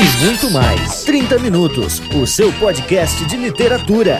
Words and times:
e 0.00 0.24
muito 0.24 0.50
mais. 0.50 1.04
30 1.04 1.38
Minutos, 1.40 2.00
o 2.14 2.26
seu 2.26 2.50
podcast 2.54 3.22
de 3.26 3.36
literatura. 3.36 4.18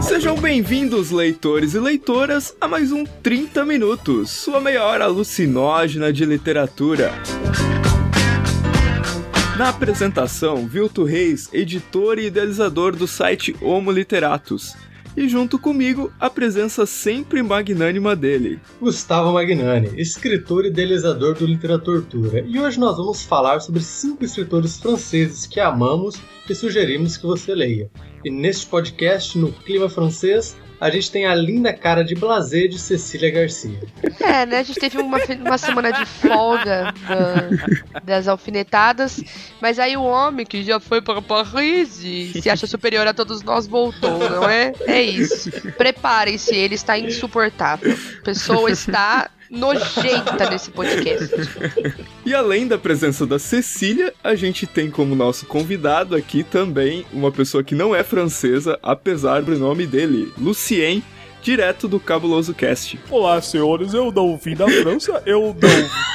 Sejam 0.00 0.36
bem-vindos, 0.36 1.10
leitores 1.10 1.74
e 1.74 1.80
leitoras, 1.80 2.54
a 2.60 2.68
mais 2.68 2.92
um 2.92 3.04
30 3.04 3.64
Minutos, 3.64 4.30
sua 4.30 4.60
meia 4.60 4.84
hora 4.84 5.06
alucinógena 5.06 6.12
de 6.12 6.24
literatura. 6.24 7.10
Na 9.58 9.70
apresentação, 9.70 10.68
Vilto 10.68 11.02
Reis, 11.02 11.48
editor 11.52 12.20
e 12.20 12.26
idealizador 12.26 12.94
do 12.94 13.08
site 13.08 13.56
Homo 13.60 13.90
Literatus 13.90 14.76
e 15.16 15.28
junto 15.28 15.58
comigo 15.58 16.12
a 16.18 16.28
presença 16.28 16.86
sempre 16.86 17.42
magnânima 17.42 18.16
dele. 18.16 18.58
Gustavo 18.80 19.32
Magnani, 19.32 19.90
escritor 20.00 20.64
e 20.64 20.68
idealizador 20.68 21.34
do 21.34 21.46
Literatura. 21.46 22.44
E 22.46 22.58
hoje 22.58 22.78
nós 22.78 22.96
vamos 22.96 23.22
falar 23.22 23.60
sobre 23.60 23.82
cinco 23.82 24.24
escritores 24.24 24.78
franceses 24.78 25.46
que 25.46 25.60
amamos 25.60 26.16
e 26.48 26.54
sugerimos 26.54 27.16
que 27.16 27.26
você 27.26 27.54
leia. 27.54 27.90
E 28.24 28.30
neste 28.30 28.66
podcast, 28.66 29.38
no 29.38 29.52
clima 29.52 29.88
francês, 29.88 30.56
a 30.84 30.90
gente 30.90 31.10
tem 31.10 31.24
a 31.24 31.34
linda 31.34 31.72
cara 31.72 32.04
de 32.04 32.14
blazer 32.14 32.68
de 32.68 32.78
Cecília 32.78 33.30
Garcia. 33.30 33.80
É, 34.20 34.44
né? 34.44 34.58
A 34.58 34.62
gente 34.62 34.78
teve 34.78 34.98
uma, 34.98 35.16
uma 35.40 35.56
semana 35.56 35.90
de 35.90 36.04
folga 36.04 36.92
da, 37.08 38.00
das 38.04 38.28
alfinetadas, 38.28 39.18
mas 39.62 39.78
aí 39.78 39.96
o 39.96 40.02
homem 40.02 40.44
que 40.44 40.62
já 40.62 40.78
foi 40.78 41.00
para 41.00 41.22
Paris 41.22 42.04
e 42.04 42.38
se 42.38 42.50
acha 42.50 42.66
superior 42.66 43.06
a 43.06 43.14
todos 43.14 43.42
nós 43.42 43.66
voltou, 43.66 44.18
não 44.28 44.46
é? 44.46 44.74
É 44.82 45.00
isso. 45.00 45.50
Preparem-se, 45.78 46.54
ele 46.54 46.74
está 46.74 46.98
insuportável. 46.98 47.96
A 48.20 48.22
pessoa 48.22 48.70
está 48.70 49.30
nojenta 49.54 50.50
nesse 50.50 50.70
podcast. 50.70 51.34
E 52.26 52.34
além 52.34 52.66
da 52.66 52.76
presença 52.76 53.26
da 53.26 53.38
Cecília, 53.38 54.12
a 54.22 54.34
gente 54.34 54.66
tem 54.66 54.90
como 54.90 55.14
nosso 55.14 55.46
convidado 55.46 56.16
aqui 56.16 56.42
também 56.42 57.06
uma 57.12 57.30
pessoa 57.30 57.62
que 57.62 57.74
não 57.74 57.94
é 57.94 58.02
francesa, 58.02 58.78
apesar 58.82 59.42
do 59.42 59.56
nome 59.58 59.86
dele, 59.86 60.32
Lucien, 60.36 61.02
direto 61.42 61.86
do 61.86 62.00
Cabuloso 62.00 62.52
Cast. 62.54 62.98
Olá, 63.10 63.40
senhores, 63.40 63.94
eu 63.94 64.10
não 64.10 64.36
vim 64.36 64.54
da 64.54 64.66
França, 64.66 65.22
eu 65.24 65.54
não 65.60 66.13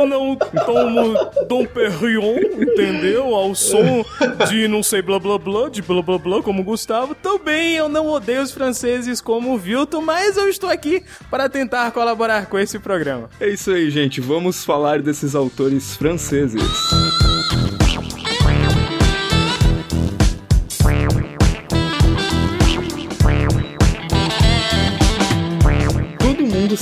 eu 0.00 0.06
não 0.06 0.36
tomo 0.36 1.14
Dom 1.46 1.66
Perignon, 1.66 2.38
entendeu? 2.60 3.34
Ao 3.34 3.54
som 3.54 4.04
de 4.48 4.66
não 4.68 4.82
sei 4.82 5.02
blá 5.02 5.18
blá 5.18 5.38
blá, 5.38 5.68
de 5.68 5.82
blá 5.82 6.02
blá 6.02 6.18
blá, 6.18 6.42
como 6.42 6.64
Gustavo. 6.64 7.14
Também 7.14 7.74
eu 7.74 7.88
não 7.88 8.08
odeio 8.08 8.42
os 8.42 8.52
franceses 8.52 9.20
como 9.20 9.54
o 9.54 9.58
Vilton, 9.58 10.00
mas 10.00 10.36
eu 10.36 10.48
estou 10.48 10.70
aqui 10.70 11.02
para 11.30 11.48
tentar 11.48 11.90
colaborar 11.92 12.46
com 12.46 12.58
esse 12.58 12.78
programa. 12.78 13.28
É 13.40 13.48
isso 13.48 13.70
aí, 13.70 13.90
gente. 13.90 14.20
Vamos 14.20 14.64
falar 14.64 15.02
desses 15.02 15.34
autores 15.34 15.96
franceses. 15.96 16.62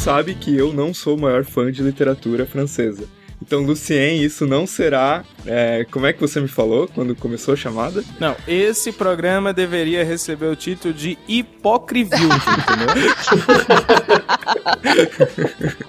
Sabe 0.09 0.35
que 0.35 0.57
eu 0.57 0.73
não 0.73 0.95
sou 0.95 1.19
o 1.19 1.21
maior 1.21 1.45
fã 1.45 1.71
de 1.71 1.83
literatura 1.83 2.47
francesa. 2.47 3.07
Então, 3.49 3.63
Lucien, 3.63 4.23
isso 4.23 4.47
não 4.47 4.67
será. 4.67 5.25
É, 5.47 5.87
como 5.91 6.05
é 6.05 6.13
que 6.13 6.21
você 6.21 6.39
me 6.39 6.49
falou 6.49 6.87
quando 6.87 7.17
começou 7.17 7.55
a 7.55 7.57
chamada? 7.57 8.05
Não, 8.21 8.37
esse 8.47 8.93
programa 8.93 9.55
deveria 9.55 10.05
receber 10.05 10.45
o 10.49 10.55
título 10.55 10.93
de 10.93 11.17
Hipocrivil, 11.27 12.29
entendeu? 12.29 13.15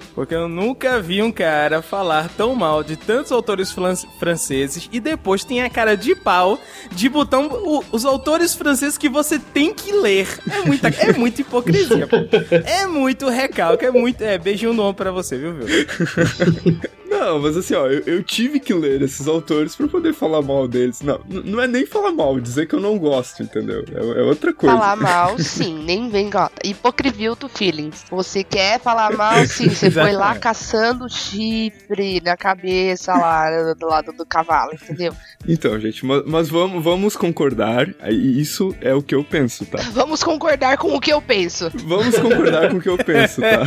Porque 0.14 0.34
eu 0.34 0.48
nunca 0.48 1.02
vi 1.02 1.22
um 1.22 1.30
cara 1.30 1.82
falar 1.82 2.30
tão 2.34 2.54
mal 2.54 2.82
de 2.82 2.96
tantos 2.96 3.30
autores 3.30 3.70
franceses 4.18 4.88
e 4.90 4.98
depois 4.98 5.44
tem 5.44 5.60
a 5.60 5.68
cara 5.68 5.98
de 5.98 6.14
pau 6.14 6.58
de 6.90 7.10
botar 7.10 7.40
um, 7.40 7.82
os 7.92 8.06
autores 8.06 8.54
franceses 8.54 8.96
que 8.96 9.10
você 9.10 9.38
tem 9.38 9.74
que 9.74 9.92
ler. 9.92 10.26
É 10.50 10.62
muita, 10.66 10.88
é 10.88 11.12
muita 11.12 11.42
hipocrisia. 11.42 12.06
Pô. 12.06 12.16
É 12.64 12.86
muito 12.86 13.28
recalque, 13.28 13.84
é 13.84 13.90
muito. 13.90 14.22
É, 14.22 14.38
beijinho 14.38 14.72
no 14.72 14.82
ombro 14.82 14.94
pra 14.94 15.10
você, 15.10 15.36
viu, 15.36 15.52
viu? 15.54 15.66
Não, 17.10 17.40
mas 17.40 17.56
assim, 17.56 17.74
ó, 17.74 17.88
eu, 17.88 18.02
eu, 18.06 18.22
tive 18.22 18.60
que 18.60 18.72
ler 18.72 19.02
esses 19.02 19.26
autores 19.26 19.74
pra 19.74 19.88
poder 19.88 20.14
falar 20.14 20.40
mal 20.42 20.68
deles. 20.68 21.02
Não, 21.02 21.20
não 21.28 21.60
é 21.60 21.66
nem 21.66 21.84
falar 21.84 22.12
mal, 22.12 22.38
dizer 22.38 22.68
que 22.68 22.74
eu 22.74 22.80
não 22.80 22.96
gosto, 22.96 23.42
entendeu? 23.42 23.84
É, 23.92 24.20
é 24.20 24.22
outra 24.22 24.54
coisa. 24.54 24.76
Falar 24.76 24.94
mal, 24.96 25.36
sim, 25.36 25.82
nem 25.82 26.08
vem, 26.08 26.30
gota. 26.30 26.54
Hipocrivil 26.64 27.34
to 27.34 27.48
feelings. 27.48 28.04
Você 28.10 28.44
quer 28.44 28.78
falar 28.78 29.16
mal, 29.16 29.44
sim, 29.44 29.68
você 29.68 29.90
foi 29.90 30.12
lá 30.12 30.38
caçando 30.38 31.08
chifre 31.08 32.20
na 32.24 32.36
cabeça 32.36 33.12
lá 33.12 33.74
do 33.74 33.86
lado 33.88 34.12
do 34.12 34.24
cavalo, 34.24 34.72
entendeu? 34.72 35.12
Então, 35.48 35.80
gente, 35.80 36.06
mas, 36.06 36.22
mas 36.26 36.48
vamos, 36.48 36.84
vamos 36.84 37.16
concordar, 37.16 37.88
isso 38.08 38.72
é 38.80 38.94
o 38.94 39.02
que 39.02 39.14
eu 39.16 39.24
penso, 39.24 39.66
tá? 39.66 39.78
Vamos 39.92 40.22
concordar 40.22 40.76
com 40.78 40.94
o 40.94 41.00
que 41.00 41.12
eu 41.12 41.20
penso. 41.20 41.72
Vamos 41.74 42.16
concordar 42.16 42.70
com 42.70 42.76
o 42.76 42.80
que 42.80 42.88
eu 42.88 42.98
penso, 42.98 43.40
tá? 43.40 43.66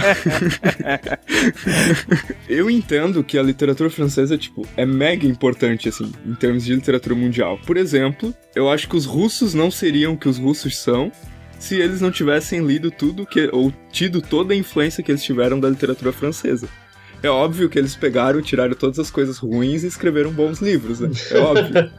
eu 2.47 2.69
entendo 2.69 3.23
que 3.23 3.32
que 3.33 3.37
a 3.39 3.41
literatura 3.41 3.89
francesa, 3.89 4.37
tipo, 4.37 4.63
é 4.77 4.85
mega 4.85 5.25
importante, 5.25 5.89
assim, 5.89 6.11
em 6.23 6.35
termos 6.35 6.63
de 6.63 6.75
literatura 6.75 7.15
mundial. 7.15 7.59
Por 7.65 7.77
exemplo, 7.77 8.31
eu 8.55 8.69
acho 8.69 8.87
que 8.87 8.95
os 8.95 9.05
russos 9.05 9.55
não 9.55 9.71
seriam 9.71 10.13
o 10.13 10.17
que 10.17 10.29
os 10.29 10.37
russos 10.37 10.77
são 10.77 11.11
se 11.57 11.77
eles 11.77 11.99
não 11.99 12.11
tivessem 12.11 12.63
lido 12.63 12.91
tudo 12.91 13.25
que, 13.25 13.49
ou 13.51 13.73
tido 13.91 14.21
toda 14.21 14.53
a 14.53 14.55
influência 14.55 15.03
que 15.03 15.11
eles 15.11 15.23
tiveram 15.23 15.59
da 15.59 15.67
literatura 15.67 16.11
francesa. 16.11 16.69
É 17.23 17.29
óbvio 17.29 17.69
que 17.69 17.79
eles 17.79 17.95
pegaram, 17.95 18.41
tiraram 18.41 18.75
todas 18.75 18.99
as 18.99 19.09
coisas 19.09 19.37
ruins 19.37 19.83
e 19.83 19.87
escreveram 19.87 20.29
bons 20.29 20.59
livros, 20.59 20.99
né? 20.99 21.09
É 21.31 21.39
óbvio. 21.39 21.91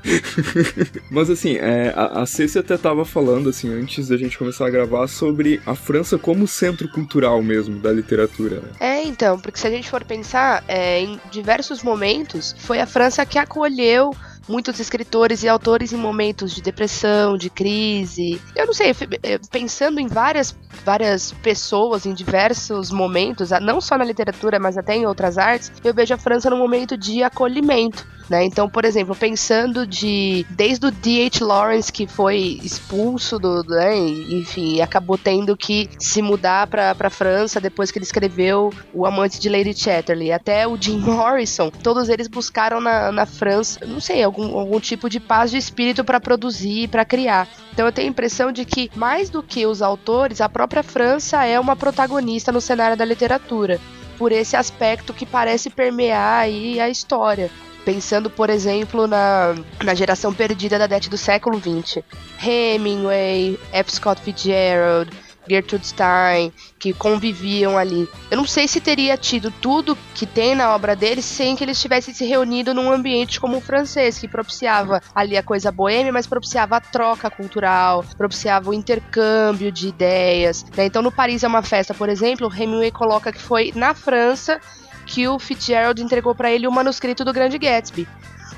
Mas 1.10 1.30
assim, 1.30 1.56
é, 1.56 1.94
a, 1.96 2.20
a 2.22 2.26
Ceci 2.26 2.58
até 2.58 2.76
tava 2.76 3.06
falando, 3.06 3.48
assim, 3.48 3.72
antes 3.72 4.08
da 4.08 4.18
gente 4.18 4.36
começar 4.36 4.66
a 4.66 4.70
gravar, 4.70 5.06
sobre 5.06 5.62
a 5.64 5.74
França 5.74 6.18
como 6.18 6.46
centro 6.46 6.88
cultural 6.90 7.42
mesmo 7.42 7.78
da 7.80 7.90
literatura, 7.90 8.60
né? 8.60 8.68
É, 8.78 9.02
então, 9.02 9.40
porque 9.40 9.58
se 9.58 9.66
a 9.66 9.70
gente 9.70 9.88
for 9.88 10.04
pensar, 10.04 10.62
é, 10.68 11.00
em 11.00 11.18
diversos 11.30 11.82
momentos, 11.82 12.54
foi 12.58 12.78
a 12.78 12.86
França 12.86 13.24
que 13.24 13.38
acolheu 13.38 14.14
muitos 14.48 14.78
escritores 14.78 15.42
e 15.42 15.48
autores 15.48 15.92
em 15.92 15.96
momentos 15.96 16.54
de 16.54 16.62
depressão, 16.62 17.36
de 17.36 17.50
crise. 17.50 18.40
Eu 18.54 18.66
não 18.66 18.74
sei, 18.74 18.94
eh, 19.22 19.38
pensando 19.50 20.00
em 20.00 20.06
várias, 20.06 20.56
várias 20.84 21.32
pessoas 21.32 22.06
em 22.06 22.14
diversos 22.14 22.90
momentos, 22.90 23.50
não 23.62 23.80
só 23.80 23.96
na 23.96 24.04
literatura, 24.04 24.58
mas 24.58 24.76
até 24.76 24.94
em 24.94 25.06
outras 25.06 25.38
artes, 25.38 25.72
eu 25.82 25.94
vejo 25.94 26.14
a 26.14 26.18
França 26.18 26.50
num 26.50 26.58
momento 26.58 26.96
de 26.96 27.22
acolhimento. 27.22 28.06
Né? 28.28 28.44
Então, 28.44 28.68
por 28.68 28.84
exemplo, 28.84 29.14
pensando 29.14 29.86
de 29.86 30.46
desde 30.50 30.86
o 30.86 30.90
D.H. 30.90 31.44
Lawrence 31.44 31.92
que 31.92 32.06
foi 32.06 32.58
expulso 32.62 33.38
do, 33.38 33.62
né, 33.64 33.96
enfim, 33.98 34.80
acabou 34.80 35.18
tendo 35.18 35.54
que 35.56 35.90
se 35.98 36.22
mudar 36.22 36.66
para 36.66 36.94
para 36.94 37.10
França 37.10 37.60
depois 37.60 37.90
que 37.90 37.98
ele 37.98 38.04
escreveu 38.04 38.72
O 38.92 39.04
Amante 39.04 39.38
de 39.38 39.48
Lady 39.48 39.74
Chatterley, 39.74 40.32
até 40.32 40.66
o 40.66 40.80
Jim 40.80 40.98
Morrison, 40.98 41.70
todos 41.70 42.08
eles 42.08 42.26
buscaram 42.26 42.80
na, 42.80 43.12
na 43.12 43.26
França, 43.26 43.84
não 43.84 44.00
sei, 44.00 44.22
algum, 44.22 44.58
algum 44.58 44.80
tipo 44.80 45.10
de 45.10 45.20
paz 45.20 45.50
de 45.50 45.58
espírito 45.58 46.02
para 46.02 46.20
produzir, 46.20 46.88
para 46.88 47.04
criar. 47.04 47.46
Então 47.72 47.86
eu 47.86 47.92
tenho 47.92 48.08
a 48.08 48.10
impressão 48.10 48.50
de 48.50 48.64
que 48.64 48.90
mais 48.94 49.28
do 49.28 49.42
que 49.42 49.66
os 49.66 49.82
autores, 49.82 50.40
a 50.40 50.48
própria 50.48 50.82
França 50.82 51.44
é 51.44 51.60
uma 51.60 51.76
protagonista 51.76 52.50
no 52.50 52.60
cenário 52.60 52.96
da 52.96 53.04
literatura 53.04 53.80
por 54.16 54.32
esse 54.32 54.56
aspecto 54.56 55.12
que 55.12 55.26
parece 55.26 55.68
permear 55.68 56.42
aí 56.42 56.80
a 56.80 56.88
história. 56.88 57.50
Pensando, 57.84 58.30
por 58.30 58.48
exemplo, 58.50 59.06
na, 59.06 59.54
na 59.82 59.94
geração 59.94 60.32
perdida 60.32 60.78
da 60.78 60.86
década 60.86 61.10
do 61.10 61.18
século 61.18 61.58
XX. 61.58 62.02
Hemingway, 62.42 63.58
F. 63.72 63.92
Scott 63.92 64.20
Fitzgerald, 64.22 65.10
Gertrude 65.48 65.86
Stein, 65.86 66.52
que 66.78 66.92
conviviam 66.92 67.76
ali. 67.76 68.08
Eu 68.30 68.36
não 68.36 68.46
sei 68.46 68.66
se 68.66 68.80
teria 68.80 69.16
tido 69.16 69.50
tudo 69.50 69.96
que 70.14 70.26
tem 70.26 70.54
na 70.54 70.74
obra 70.74 70.96
deles 70.96 71.24
sem 71.24 71.54
que 71.56 71.64
eles 71.64 71.80
tivessem 71.80 72.14
se 72.14 72.24
reunido 72.24 72.74
num 72.74 72.90
ambiente 72.90 73.40
como 73.40 73.58
o 73.58 73.60
francês, 73.60 74.18
que 74.18 74.28
propiciava 74.28 75.02
ali 75.14 75.36
a 75.36 75.42
coisa 75.42 75.70
boêmia, 75.70 76.12
mas 76.12 76.26
propiciava 76.26 76.76
a 76.76 76.80
troca 76.80 77.30
cultural, 77.30 78.04
propiciava 78.16 78.70
o 78.70 78.74
intercâmbio 78.74 79.70
de 79.70 79.88
ideias. 79.88 80.64
Né? 80.76 80.86
Então, 80.86 81.02
no 81.02 81.12
Paris 81.12 81.42
é 81.42 81.48
uma 81.48 81.62
festa, 81.62 81.94
por 81.94 82.08
exemplo, 82.08 82.52
Hemingway 82.52 82.90
coloca 82.90 83.32
que 83.32 83.40
foi 83.40 83.72
na 83.74 83.94
França 83.94 84.60
que 85.04 85.28
o 85.28 85.38
Fitzgerald 85.38 86.02
entregou 86.02 86.34
para 86.34 86.50
ele 86.50 86.66
o 86.66 86.72
manuscrito 86.72 87.24
do 87.24 87.32
Grande 87.32 87.58
Gatsby. 87.58 88.06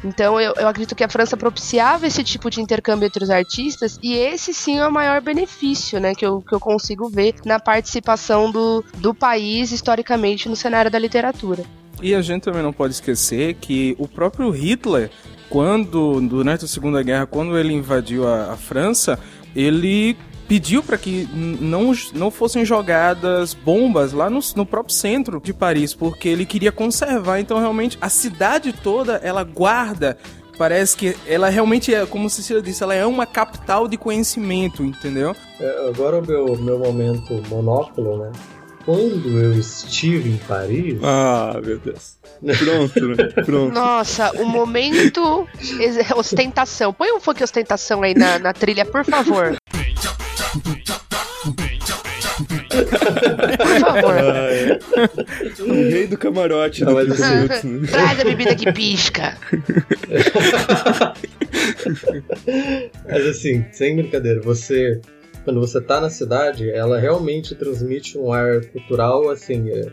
Então 0.04 0.40
eu, 0.40 0.52
eu, 0.56 0.68
acredito 0.68 0.94
que 0.94 1.02
a 1.02 1.08
França 1.08 1.36
propiciava 1.36 2.06
esse 2.06 2.22
tipo 2.22 2.50
de 2.50 2.60
intercâmbio 2.60 3.06
entre 3.06 3.24
os 3.24 3.30
artistas 3.30 3.98
e 4.02 4.14
esse 4.14 4.52
sim 4.52 4.78
é 4.78 4.86
o 4.86 4.92
maior 4.92 5.20
benefício, 5.20 5.98
né, 5.98 6.14
que 6.14 6.24
eu, 6.24 6.40
que 6.42 6.54
eu 6.54 6.60
consigo 6.60 7.08
ver 7.08 7.34
na 7.44 7.58
participação 7.58 8.50
do, 8.50 8.84
do 8.98 9.14
país 9.14 9.72
historicamente 9.72 10.48
no 10.48 10.56
cenário 10.56 10.90
da 10.90 10.98
literatura. 10.98 11.64
E 12.02 12.14
a 12.14 12.20
gente 12.20 12.42
também 12.42 12.62
não 12.62 12.72
pode 12.72 12.94
esquecer 12.94 13.54
que 13.54 13.96
o 13.98 14.06
próprio 14.06 14.50
Hitler, 14.50 15.10
quando 15.48 16.20
durante 16.20 16.66
a 16.66 16.68
Segunda 16.68 17.02
Guerra, 17.02 17.26
quando 17.26 17.56
ele 17.58 17.72
invadiu 17.72 18.28
a, 18.28 18.52
a 18.52 18.56
França, 18.56 19.18
ele 19.54 20.16
pediu 20.48 20.82
para 20.82 20.96
que 20.96 21.28
não, 21.32 21.92
não 22.14 22.30
fossem 22.30 22.64
jogadas 22.64 23.54
bombas 23.54 24.12
lá 24.12 24.30
no, 24.30 24.40
no 24.54 24.66
próprio 24.66 24.94
centro 24.94 25.40
de 25.40 25.52
Paris, 25.52 25.94
porque 25.94 26.28
ele 26.28 26.46
queria 26.46 26.72
conservar. 26.72 27.40
Então, 27.40 27.58
realmente, 27.58 27.98
a 28.00 28.08
cidade 28.08 28.72
toda 28.72 29.16
ela 29.22 29.42
guarda 29.42 30.16
parece 30.56 30.96
que 30.96 31.16
ela 31.26 31.48
realmente 31.48 31.94
é, 31.94 32.06
como 32.06 32.30
Cecília 32.30 32.62
disse, 32.62 32.82
ela 32.82 32.94
é 32.94 33.04
uma 33.04 33.26
capital 33.26 33.86
de 33.86 33.96
conhecimento, 33.96 34.82
entendeu? 34.82 35.34
É, 35.60 35.88
agora 35.88 36.18
o 36.18 36.26
meu, 36.26 36.56
meu 36.56 36.78
momento 36.78 37.42
monóculo, 37.48 38.18
né? 38.18 38.32
Quando 38.84 39.28
eu 39.28 39.52
estive 39.58 40.30
em 40.30 40.36
Paris. 40.36 41.00
Ah, 41.02 41.60
meu 41.62 41.76
Deus. 41.78 42.18
Pronto, 42.40 43.08
né? 43.08 43.24
Pronto. 43.44 43.74
Nossa, 43.74 44.30
o 44.40 44.46
momento 44.46 45.46
ostentação. 46.16 46.92
Põe 46.92 47.12
um 47.12 47.20
funk 47.20 47.42
ostentação 47.42 48.04
aí 48.04 48.14
na, 48.14 48.38
na 48.38 48.52
trilha, 48.52 48.84
por 48.84 49.04
favor. 49.04 49.56
Por 53.56 53.80
favor. 53.80 54.14
Ah, 54.14 54.48
é. 54.52 54.78
O 55.62 55.72
rei 55.72 56.06
do 56.06 56.18
camarote 56.18 56.84
Não, 56.84 56.92
do 56.92 56.96
mas 56.96 57.10
assim- 57.20 57.46
30 57.48 57.62
minutos, 57.66 57.90
né? 57.90 57.98
Traz 57.98 58.20
a 58.20 58.24
bebida 58.24 58.54
que 58.54 58.72
pisca. 58.72 59.36
Mas 63.08 63.26
assim, 63.26 63.64
sem 63.72 63.96
brincadeira, 63.96 64.40
você. 64.40 65.00
Quando 65.44 65.60
você 65.60 65.80
tá 65.80 66.00
na 66.00 66.10
cidade, 66.10 66.68
ela 66.70 66.98
realmente 66.98 67.54
transmite 67.54 68.18
um 68.18 68.32
ar 68.32 68.64
cultural, 68.66 69.30
assim, 69.30 69.70
é, 69.70 69.86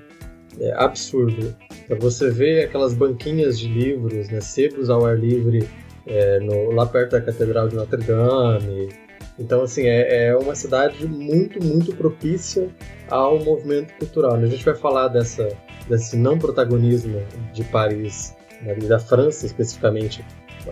é 0.59 0.73
absurdo. 0.75 1.55
Então 1.85 1.97
você 1.99 2.31
vê 2.31 2.63
aquelas 2.63 2.93
banquinhas 2.95 3.59
de 3.59 3.67
livros, 3.67 4.29
né, 4.29 4.41
sebos 4.41 4.89
ao 4.89 5.05
ar 5.05 5.15
livre, 5.17 5.67
é, 6.07 6.39
no- 6.39 6.71
lá 6.71 6.87
perto 6.87 7.11
da 7.11 7.21
Catedral 7.21 7.67
de 7.69 7.75
Notre 7.75 8.01
Dame. 8.03 8.89
Então, 9.37 9.63
assim, 9.63 9.83
é, 9.83 10.27
é 10.27 10.37
uma 10.37 10.55
cidade 10.55 11.07
muito, 11.07 11.63
muito 11.63 11.95
propícia 11.95 12.69
ao 13.09 13.39
movimento 13.39 13.93
cultural. 13.97 14.37
né? 14.37 14.45
A 14.45 14.49
gente 14.49 14.63
vai 14.63 14.75
falar 14.75 15.07
dessa, 15.07 15.49
desse 15.89 16.15
não 16.15 16.37
protagonismo 16.37 17.21
de 17.53 17.63
Paris, 17.63 18.35
né, 18.61 18.75
da 18.75 18.99
França 18.99 19.45
especificamente, 19.45 20.23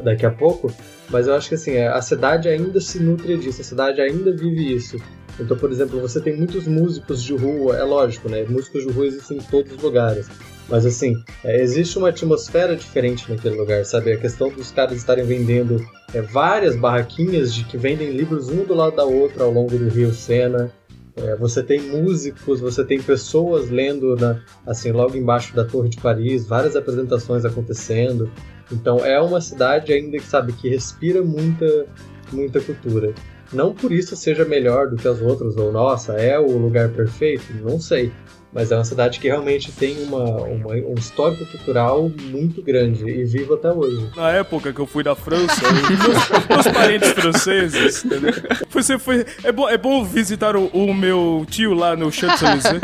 daqui 0.04 0.26
a 0.26 0.32
pouco, 0.32 0.72
mas 1.10 1.28
eu 1.28 1.36
acho 1.36 1.50
que 1.50 1.56
assim, 1.56 1.78
a 1.78 2.02
cidade 2.02 2.48
ainda 2.48 2.80
se 2.80 3.00
nutre 3.00 3.38
disso, 3.38 3.62
a 3.62 3.64
cidade 3.64 4.00
ainda 4.00 4.32
vive 4.32 4.74
isso. 4.74 4.98
Então, 5.40 5.58
por 5.58 5.72
exemplo, 5.72 6.00
você 6.00 6.22
tem 6.22 6.38
muitos 6.38 6.68
músicos 6.68 7.24
de 7.24 7.34
rua, 7.36 7.76
é 7.78 7.84
lógico, 7.84 8.30
né? 8.30 8.44
Músicos 8.44 8.86
de 8.86 8.92
rua 8.92 9.08
existem 9.08 9.38
em 9.38 9.42
todos 9.42 9.74
os 9.74 9.82
lugares. 9.82 10.28
Mas 10.72 10.86
assim, 10.86 11.22
é, 11.44 11.62
existe 11.62 11.98
uma 11.98 12.08
atmosfera 12.10 12.78
diferente 12.78 13.30
naquele 13.30 13.56
lugar, 13.58 13.84
sabe? 13.86 14.14
A 14.14 14.18
questão 14.18 14.50
dos 14.50 14.72
caras 14.72 14.96
estarem 14.96 15.26
vendendo 15.26 15.86
é, 16.14 16.22
várias 16.22 16.78
barraquinhas 16.78 17.54
de 17.54 17.66
que 17.66 17.78
vendem 17.78 18.12
livros 18.12 18.48
um 18.48 18.64
do 18.64 18.74
lado 18.74 18.96
da 18.96 19.04
outra 19.04 19.44
ao 19.44 19.52
longo 19.52 19.78
do 19.78 19.90
Rio 19.90 20.14
Sena. 20.14 20.72
É, 21.18 21.36
você 21.36 21.62
tem 21.62 21.82
músicos, 21.82 22.62
você 22.62 22.86
tem 22.86 23.02
pessoas 23.02 23.70
lendo 23.70 24.16
na, 24.16 24.42
assim 24.66 24.94
logo 24.94 25.18
embaixo 25.18 25.54
da 25.54 25.66
Torre 25.66 25.90
de 25.90 25.98
Paris, 25.98 26.48
várias 26.48 26.74
apresentações 26.78 27.44
acontecendo. 27.44 28.32
Então 28.72 29.04
é 29.06 29.20
uma 29.22 29.42
cidade 29.42 29.92
ainda 29.92 30.18
que 30.18 30.24
sabe 30.24 30.54
que 30.54 30.70
respira 30.70 31.22
muita 31.22 31.86
muita 32.32 32.62
cultura. 32.62 33.14
Não 33.52 33.76
por 33.76 33.92
isso 33.92 34.16
seja 34.16 34.46
melhor 34.46 34.90
do 34.90 34.96
que 34.96 35.06
as 35.06 35.22
outras 35.22 35.58
ou 35.58 35.70
nossa 35.70 36.14
é 36.14 36.40
o 36.40 36.58
lugar 36.58 36.88
perfeito, 36.88 37.44
não 37.62 37.78
sei. 37.78 38.10
Mas 38.54 38.70
é 38.70 38.76
uma 38.76 38.84
cidade 38.84 39.18
que 39.20 39.28
realmente 39.28 39.72
tem 39.72 40.04
uma, 40.04 40.24
uma- 40.26 40.74
um 40.74 40.96
histórico 40.98 41.46
cultural 41.46 42.12
muito 42.24 42.62
grande 42.62 43.10
e 43.10 43.24
vivo 43.24 43.54
até 43.54 43.72
hoje. 43.72 44.10
Na 44.16 44.30
época 44.32 44.74
que 44.74 44.80
eu 44.80 44.86
fui 44.86 45.04
da 45.04 45.16
França, 45.16 45.62
meus, 45.72 46.48
meus 46.50 46.68
parentes 46.68 47.12
franceses, 47.12 48.04
entendeu? 48.04 48.34
Você 48.70 49.00
foi, 49.00 49.26
é, 49.44 49.52
bom, 49.54 49.70
é 49.70 49.78
bom 49.78 50.04
visitar 50.04 50.56
o, 50.58 50.66
o 50.68 50.94
meu 50.94 51.46
tio 51.50 51.74
lá 51.74 51.96
no 51.96 52.12
Champs-Élysées. 52.12 52.82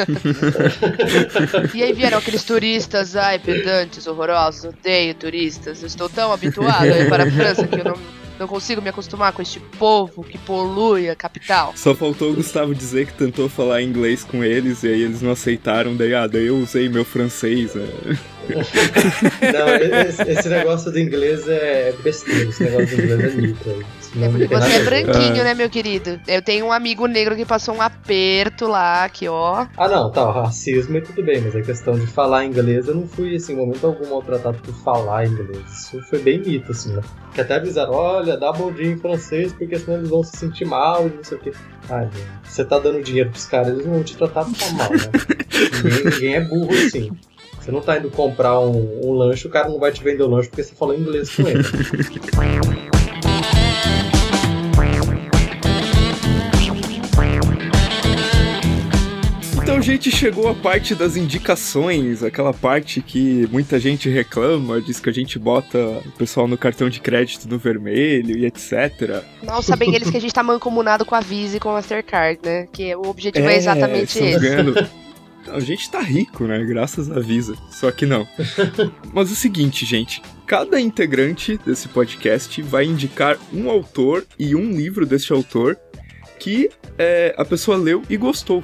E 1.74 1.84
aí 1.84 1.94
vieram 1.94 2.18
aqueles 2.20 2.44
turistas, 2.44 3.16
ai, 3.16 3.38
pedantes, 3.40 4.08
horrorosos, 4.08 4.66
odeio 4.66 5.14
turistas. 5.16 5.82
Eu 5.82 5.88
estou 5.88 6.08
tão 6.10 6.32
habituado 6.32 6.84
a 6.84 6.98
ir 7.00 7.10
para 7.10 7.24
a 7.24 7.32
França 7.32 7.68
que 7.68 7.80
eu 7.80 7.84
não, 7.86 7.94
não 8.40 8.48
consigo 8.48 8.82
me 8.82 8.90
acostumar 8.90 9.34
com 9.34 9.42
este 9.42 9.60
povo 9.60 10.24
que 10.24 10.38
polui 10.38 11.10
a 11.10 11.16
capital. 11.16 11.74
Só 11.76 11.94
faltou 11.96 12.32
o 12.32 12.36
Gustavo 12.36 12.74
dizer 12.74 13.08
que 13.08 13.14
tentou 13.14 13.50
falar 13.50 13.82
inglês 13.82 14.24
com 14.24 14.44
eles 14.44 14.84
e 14.84 14.88
aí 14.88 15.02
eles 15.02 15.22
não 15.22 15.32
aceitaram, 15.32 15.96
daí, 15.96 16.14
ah, 16.14 16.28
daí 16.28 16.48
eu 16.48 16.58
usei 16.58 16.90
meu 16.90 17.06
francês. 17.06 17.76
né? 17.76 17.88
Não, 18.48 20.02
esse, 20.06 20.22
esse 20.24 20.50
negócio 20.50 20.92
do 20.92 21.00
inglês 21.00 21.48
é 21.48 21.94
besteira, 22.04 22.50
esse 22.50 22.64
negócio 22.64 22.96
do 22.96 23.04
inglês 23.04 23.24
é 23.24 23.36
mito. 23.36 23.86
É 24.20 24.30
porque 24.30 24.48
você 24.48 24.74
é 24.74 24.84
branquinho, 24.84 25.44
né, 25.44 25.54
meu 25.54 25.70
querido? 25.70 26.20
Eu 26.28 26.42
tenho 26.42 26.66
um 26.66 26.72
amigo 26.72 27.06
negro 27.08 27.36
que 27.36 27.46
passou 27.46 27.76
um 27.76 27.82
aperto 27.82 28.68
lá, 28.68 29.08
que 29.10 29.28
ó. 29.28 29.68
Ah, 29.76 29.88
não, 29.88 30.10
tá, 30.12 30.28
o 30.28 30.32
racismo 30.32 30.98
é 30.98 31.02
tudo 31.02 31.24
bem, 31.24 31.42
mas 31.42 31.56
a 31.56 31.62
questão 31.62 32.00
de 32.00 32.08
falar 32.08 32.46
inglês, 32.46 32.88
eu 32.88 32.96
não 32.96 33.08
fui, 33.08 33.36
assim, 33.36 33.54
em 33.54 33.58
momento 33.58 33.86
algum 33.86 34.10
maltratado 34.10 34.58
por 34.60 34.74
falar 34.76 35.28
inglês. 35.28 35.64
Isso 35.70 36.02
foi 36.04 36.20
bem 36.20 36.40
mito, 36.40 36.72
assim, 36.72 36.94
né? 36.94 37.02
Que 37.34 37.42
até 37.42 37.56
avisaram, 37.56 37.94
olha, 37.94 38.27
dá 38.36 38.52
bom 38.52 38.72
dia 38.72 38.88
em 38.88 38.98
francês, 38.98 39.54
porque 39.54 39.78
senão 39.78 40.00
eles 40.00 40.10
vão 40.10 40.24
se 40.24 40.36
sentir 40.36 40.66
mal 40.66 41.08
e 41.08 41.12
não 41.12 41.24
sei 41.24 41.38
o 41.38 41.42
quê. 41.42 41.54
Gente, 42.12 42.28
você 42.44 42.66
tá 42.66 42.80
dando 42.80 43.02
dinheiro 43.02 43.30
pros 43.30 43.46
caras, 43.46 43.70
eles 43.70 43.86
não 43.86 43.94
vão 43.94 44.04
te 44.04 44.18
tratar 44.18 44.44
tão 44.44 44.72
mal, 44.74 44.90
né? 44.92 44.98
ninguém, 45.84 46.04
ninguém 46.04 46.34
é 46.36 46.42
burro 46.42 46.74
assim. 46.74 47.12
Você 47.62 47.72
não 47.72 47.82
tá 47.82 47.98
indo 47.98 48.10
comprar 48.10 48.60
um, 48.60 49.02
um 49.04 49.12
lanche, 49.12 49.46
o 49.46 49.50
cara 49.50 49.70
não 49.70 49.80
vai 49.80 49.92
te 49.92 50.04
vender 50.04 50.24
o 50.24 50.28
lanche 50.28 50.50
porque 50.50 50.64
você 50.64 50.74
falou 50.74 50.98
inglês 50.98 51.36
com 51.36 51.48
ele. 51.48 51.64
gente, 59.88 60.12
chegou 60.12 60.50
a 60.50 60.54
parte 60.54 60.94
das 60.94 61.16
indicações, 61.16 62.22
aquela 62.22 62.54
parte 62.54 63.02
que 63.02 63.48
muita 63.50 63.80
gente 63.80 64.10
reclama, 64.10 64.82
diz 64.82 65.00
que 65.00 65.10
a 65.10 65.14
gente 65.14 65.40
bota 65.40 65.78
o 66.06 66.12
pessoal 66.12 66.46
no 66.46 66.58
cartão 66.58 66.90
de 66.90 67.00
crédito 67.00 67.48
no 67.48 67.58
vermelho 67.58 68.38
e 68.38 68.46
etc. 68.46 69.24
Mal 69.46 69.64
sabem 69.64 69.96
eles 69.96 70.10
que 70.10 70.18
a 70.18 70.20
gente 70.22 70.34
tá 70.34 70.44
mancomunado 70.44 71.06
com 71.06 71.16
a 71.16 71.22
Visa 71.22 71.56
e 71.56 71.60
com 71.62 71.70
a 71.70 71.74
Mastercard, 71.74 72.40
né? 72.44 72.68
Que 72.74 72.94
o 72.96 73.08
objetivo 73.08 73.48
é, 73.48 73.56
exatamente 73.56 74.08
estamos 74.10 74.32
esse. 74.34 74.40
ganhando- 74.40 74.88
A 75.50 75.62
gente 75.62 75.90
tá 75.90 76.02
rico, 76.02 76.44
né? 76.44 76.62
Graças 76.66 77.10
à 77.10 77.22
Visa. 77.22 77.56
Só 77.72 77.90
que 77.90 78.06
não. 78.06 78.28
Mas 79.14 79.32
o 79.32 79.36
seguinte, 79.36 79.86
gente. 79.86 80.22
Cada 80.46 80.78
integrante 80.78 81.58
desse 81.66 81.88
podcast 81.88 82.62
vai 82.62 82.84
indicar 82.84 83.38
um 83.54 83.70
autor 83.70 84.26
e 84.38 84.54
um 84.58 84.72
livro 84.72 85.06
deste 85.06 85.32
autor 85.32 85.78
que 86.38 86.70
é, 86.98 87.34
a 87.38 87.46
pessoa 87.46 87.78
leu 87.78 88.04
e 88.10 88.18
gostou. 88.18 88.62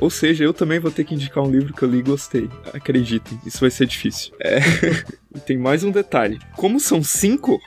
Ou 0.00 0.10
seja, 0.10 0.44
eu 0.44 0.54
também 0.54 0.78
vou 0.78 0.90
ter 0.90 1.04
que 1.04 1.14
indicar 1.14 1.42
um 1.42 1.50
livro 1.50 1.72
que 1.72 1.82
eu 1.82 1.90
li 1.90 1.98
e 1.98 2.02
gostei. 2.02 2.48
Acreditem, 2.72 3.38
isso 3.44 3.60
vai 3.60 3.70
ser 3.70 3.86
difícil. 3.86 4.32
É, 4.40 4.60
tem 5.46 5.58
mais 5.58 5.82
um 5.82 5.90
detalhe. 5.90 6.38
Como 6.56 6.78
são 6.78 7.02
cinco 7.02 7.60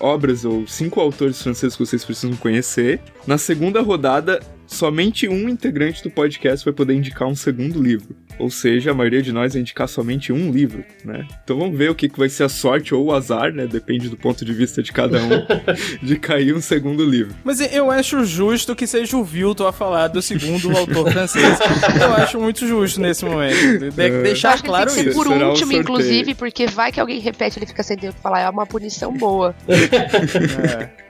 obras 0.00 0.44
ou 0.44 0.66
cinco 0.66 1.00
autores 1.00 1.40
franceses 1.40 1.76
que 1.76 1.84
vocês 1.84 2.04
precisam 2.04 2.36
conhecer, 2.36 3.00
na 3.26 3.38
segunda 3.38 3.80
rodada, 3.80 4.40
somente 4.66 5.28
um 5.28 5.48
integrante 5.48 6.02
do 6.02 6.10
podcast 6.10 6.64
vai 6.64 6.74
poder 6.74 6.94
indicar 6.94 7.28
um 7.28 7.34
segundo 7.34 7.82
livro. 7.82 8.16
Ou 8.38 8.50
seja, 8.50 8.90
a 8.90 8.94
maioria 8.94 9.22
de 9.22 9.32
nós 9.32 9.52
vai 9.52 9.60
indicar 9.60 9.86
somente 9.88 10.32
um 10.32 10.50
livro, 10.50 10.84
né? 11.04 11.26
Então 11.44 11.56
vamos 11.58 11.76
ver 11.78 11.90
o 11.90 11.94
que 11.94 12.08
que 12.08 12.18
vai 12.18 12.28
ser 12.28 12.44
a 12.44 12.48
sorte 12.48 12.94
ou 12.94 13.04
o 13.06 13.12
azar, 13.12 13.52
né? 13.52 13.66
Depende 13.66 14.08
do 14.08 14.16
ponto 14.16 14.44
de 14.44 14.52
vista 14.52 14.82
de 14.82 14.92
cada 14.92 15.18
um, 15.22 15.28
de 16.02 16.16
cair 16.16 16.54
um 16.54 16.60
segundo 16.60 17.04
livro. 17.04 17.34
Mas 17.44 17.60
eu 17.60 17.90
acho 17.90 18.24
justo 18.24 18.74
que 18.74 18.86
seja 18.86 19.16
o 19.16 19.22
Vilton 19.24 19.66
a 19.66 19.72
falar 19.72 20.08
do 20.08 20.20
segundo 20.20 20.70
autor 20.76 21.10
francês. 21.12 21.58
Eu 22.00 22.12
acho 22.14 22.40
muito 22.40 22.66
justo 22.66 23.00
nesse 23.00 23.24
momento. 23.24 23.78
De- 23.90 24.02
É. 24.02 24.22
Deixar 24.22 24.54
acho 24.54 24.62
que 24.62 24.68
claro 24.68 24.86
tem 24.86 24.96
que 24.96 25.02
ser 25.04 25.08
isso. 25.10 25.18
por 25.18 25.26
Será 25.32 25.48
último, 25.48 25.72
sorteio. 25.72 25.80
inclusive, 25.82 26.34
porque 26.34 26.66
vai 26.66 26.90
que 26.92 27.00
alguém 27.00 27.20
repete 27.20 27.58
ele 27.58 27.66
fica 27.66 27.82
sem 27.82 27.96
tempo 27.96 28.16
falar. 28.22 28.40
É 28.40 28.48
uma 28.50 28.66
punição 28.66 29.12
boa. 29.16 29.54
É. 29.68 31.03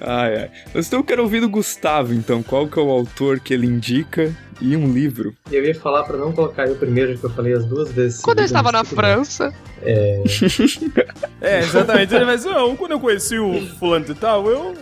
Ai, 0.00 0.36
ai. 0.42 0.50
Mas 0.74 0.86
então 0.86 1.00
eu 1.00 1.04
quero 1.04 1.22
ouvir 1.22 1.40
do 1.40 1.48
Gustavo, 1.48 2.12
então. 2.14 2.42
Qual 2.42 2.68
que 2.68 2.78
é 2.78 2.82
o 2.82 2.90
autor 2.90 3.40
que 3.40 3.52
ele 3.54 3.66
indica 3.66 4.32
e 4.60 4.76
um 4.76 4.92
livro? 4.92 5.34
E 5.50 5.56
eu 5.56 5.64
ia 5.64 5.74
falar 5.74 6.04
pra 6.04 6.16
não 6.16 6.32
colocar 6.32 6.66
eu 6.66 6.76
primeiro, 6.76 7.16
que 7.18 7.24
eu 7.24 7.30
falei 7.30 7.54
as 7.54 7.64
duas 7.64 7.90
vezes. 7.92 8.20
Quando 8.20 8.40
eu 8.40 8.44
estava 8.44 8.70
na 8.70 8.80
mas. 8.80 8.88
França, 8.92 9.52
É, 11.40 11.60
exatamente. 11.60 12.14
Ele 12.14 12.26
vai 12.26 12.36
dizer, 12.36 12.50
"Não, 12.50 12.76
quando 12.76 12.92
eu 12.92 13.00
conheci 13.00 13.38
o 13.38 13.66
fulano 13.78 14.04
de 14.04 14.14
tal, 14.14 14.46
eu, 14.46 14.74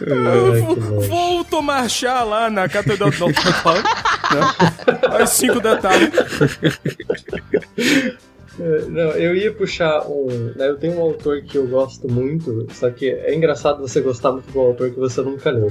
eu 0.00 0.64
vou, 0.64 0.76
vou 1.00 1.44
tomar 1.44 1.88
chá 1.90 2.22
lá 2.22 2.48
na 2.48 2.68
Catedral 2.68 3.10
de 3.10 3.18
Notre 3.18 3.42
Dame, 3.42 3.82
né? 3.82 5.20
Às 5.20 5.30
5 5.30 5.60
da 5.60 5.76
tarde. 5.76 6.12
É, 8.64 8.86
Não, 8.86 9.10
eu 9.10 9.36
ia 9.36 9.52
puxar 9.52 10.06
um. 10.08 10.26
né, 10.56 10.70
eu 10.70 10.78
tenho 10.78 10.94
um 10.96 11.02
autor 11.02 11.42
que 11.42 11.58
eu 11.58 11.66
gosto 11.68 12.10
muito, 12.10 12.66
só 12.72 12.88
que 12.88 13.10
é 13.10 13.34
engraçado 13.34 13.82
você 13.82 14.00
gostar 14.00 14.32
muito 14.32 14.50
do 14.50 14.58
autor 14.58 14.90
que 14.90 14.98
você 14.98 15.20
nunca 15.20 15.50
leu. 15.50 15.70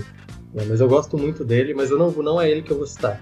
né, 0.53 0.63
Mas 0.69 0.79
eu 0.79 0.87
gosto 0.87 1.17
muito 1.17 1.43
dele, 1.43 1.73
mas 1.73 1.89
eu 1.89 1.97
não, 1.97 2.11
não 2.11 2.39
é 2.39 2.51
ele 2.51 2.61
que 2.61 2.69
eu 2.69 2.77
vou 2.77 2.85
citar. 2.85 3.19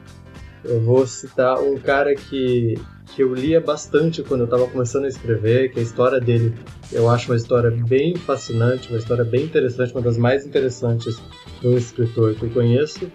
Eu 0.63 0.81
vou 0.81 1.07
citar 1.07 1.57
um 1.59 1.77
cara 1.77 2.13
que, 2.13 2.77
que 3.15 3.23
eu 3.23 3.33
lia 3.33 3.61
bastante 3.61 4.21
quando 4.21 4.41
eu 4.41 4.45
estava 4.45 4.67
começando 4.67 5.05
a 5.05 5.07
escrever, 5.07 5.71
que 5.71 5.79
a 5.79 5.83
história 5.83 6.19
dele 6.19 6.53
eu 6.91 7.09
acho 7.09 7.31
uma 7.31 7.37
história 7.37 7.71
bem 7.71 8.15
fascinante, 8.15 8.89
uma 8.89 8.99
história 8.99 9.23
bem 9.23 9.45
interessante, 9.45 9.93
uma 9.93 10.01
das 10.01 10.17
mais 10.17 10.45
interessantes 10.45 11.19
de 11.61 11.67
um 11.67 11.77
escritor 11.77 12.35
que 12.35 12.43
eu 12.43 12.49
conheço. 12.49 13.09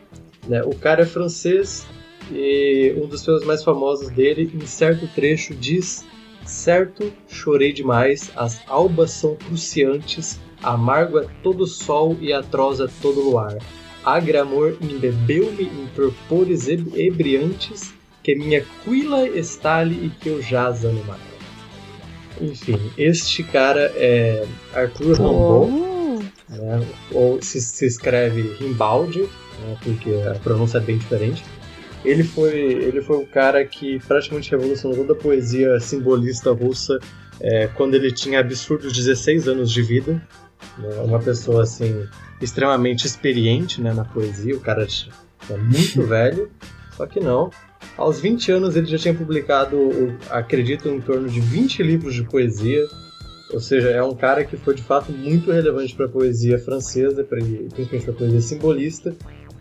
Né? 0.49 0.63
O 0.65 0.75
cara 0.75 1.03
é 1.03 1.07
francês 1.07 1.87
e 2.33 2.95
um 2.97 3.07
dos 3.07 3.25
filmes 3.25 3.45
mais 3.45 3.63
famosos 3.63 4.09
dele, 4.09 4.51
em 4.55 4.67
certo 4.67 5.07
trecho, 5.15 5.55
diz: 5.55 6.05
Certo, 6.47 7.13
chorei 7.29 7.73
demais, 7.73 8.31
as 8.37 8.61
albas 8.69 9.11
são 9.11 9.35
cruciantes, 9.35 10.39
amargo 10.63 11.19
é 11.19 11.27
todo 11.43 11.67
sol 11.67 12.17
e 12.21 12.33
atroz 12.33 12.81
é 12.81 12.87
todo 13.03 13.21
luar. 13.21 13.59
Agramor 14.05 14.77
embebeu-me 14.81 15.65
em 15.65 15.87
torpores 15.95 16.69
ebriantes, 16.69 17.93
que 18.23 18.37
minha 18.37 18.65
quila 18.85 19.29
estale 19.29 20.07
e 20.07 20.11
que 20.11 20.29
eu 20.29 20.41
jaza 20.41 20.91
no 20.91 21.05
mar. 21.05 21.19
Enfim, 22.41 22.79
este 22.97 23.43
cara 23.43 23.93
é 23.97 24.47
Arthur 24.73 25.17
Rimbaud, 25.17 25.87
né? 26.49 26.87
ou 27.13 27.43
se, 27.43 27.61
se 27.61 27.87
escreve 27.87 28.55
Rimbaldi, 28.61 29.23
né? 29.23 29.77
porque 29.83 30.11
a 30.29 30.35
pronúncia 30.35 30.79
é 30.79 30.81
bem 30.81 30.99
diferente. 30.99 31.43
Ele 32.05 32.23
foi, 32.23 32.59
ele 32.59 33.03
foi 33.03 33.17
o 33.17 33.27
cara 33.27 33.65
que 33.65 33.99
praticamente 34.07 34.51
revolucionou 34.51 34.97
toda 34.97 35.13
a 35.13 35.17
poesia 35.17 35.81
simbolista 35.81 36.53
russa 36.53 36.99
é, 37.41 37.67
quando 37.69 37.95
ele 37.95 38.13
tinha 38.13 38.41
absurdos 38.41 38.93
16 38.93 39.49
anos 39.49 39.73
de 39.73 39.83
vida. 39.83 40.23
Né? 40.79 40.89
Uma 41.05 41.19
pessoa 41.19 41.63
assim 41.63 42.07
extremamente 42.41 43.07
experiente 43.07 43.81
né, 43.81 43.93
na 43.93 44.05
poesia, 44.05 44.57
o 44.57 44.61
cara 44.61 44.87
é 45.51 45.57
muito 45.57 46.03
velho, 46.07 46.51
só 46.97 47.07
que 47.07 47.21
não. 47.21 47.51
Aos 47.97 48.21
20 48.21 48.53
anos 48.53 48.77
ele 48.77 48.87
já 48.87 48.99
tinha 48.99 49.15
publicado, 49.15 49.79
acredito, 50.31 50.89
em 50.89 51.01
torno 51.01 51.29
de 51.29 51.41
20 51.41 51.83
livros 51.83 52.15
de 52.15 52.25
poesia. 52.25 52.87
Ou 53.53 53.61
seja, 53.61 53.91
é 53.91 54.03
um 54.03 54.15
cara 54.15 54.45
que 54.45 54.57
foi 54.57 54.75
de 54.75 54.83
fato 54.83 55.13
muito 55.13 55.53
relevante 55.53 55.95
para 55.95 56.07
a 56.07 56.09
poesia 56.09 56.59
francesa, 56.59 57.25
principalmente 57.25 58.05
para 58.05 58.13
a 58.13 58.17
poesia 58.17 58.41
simbolista. 58.41 59.17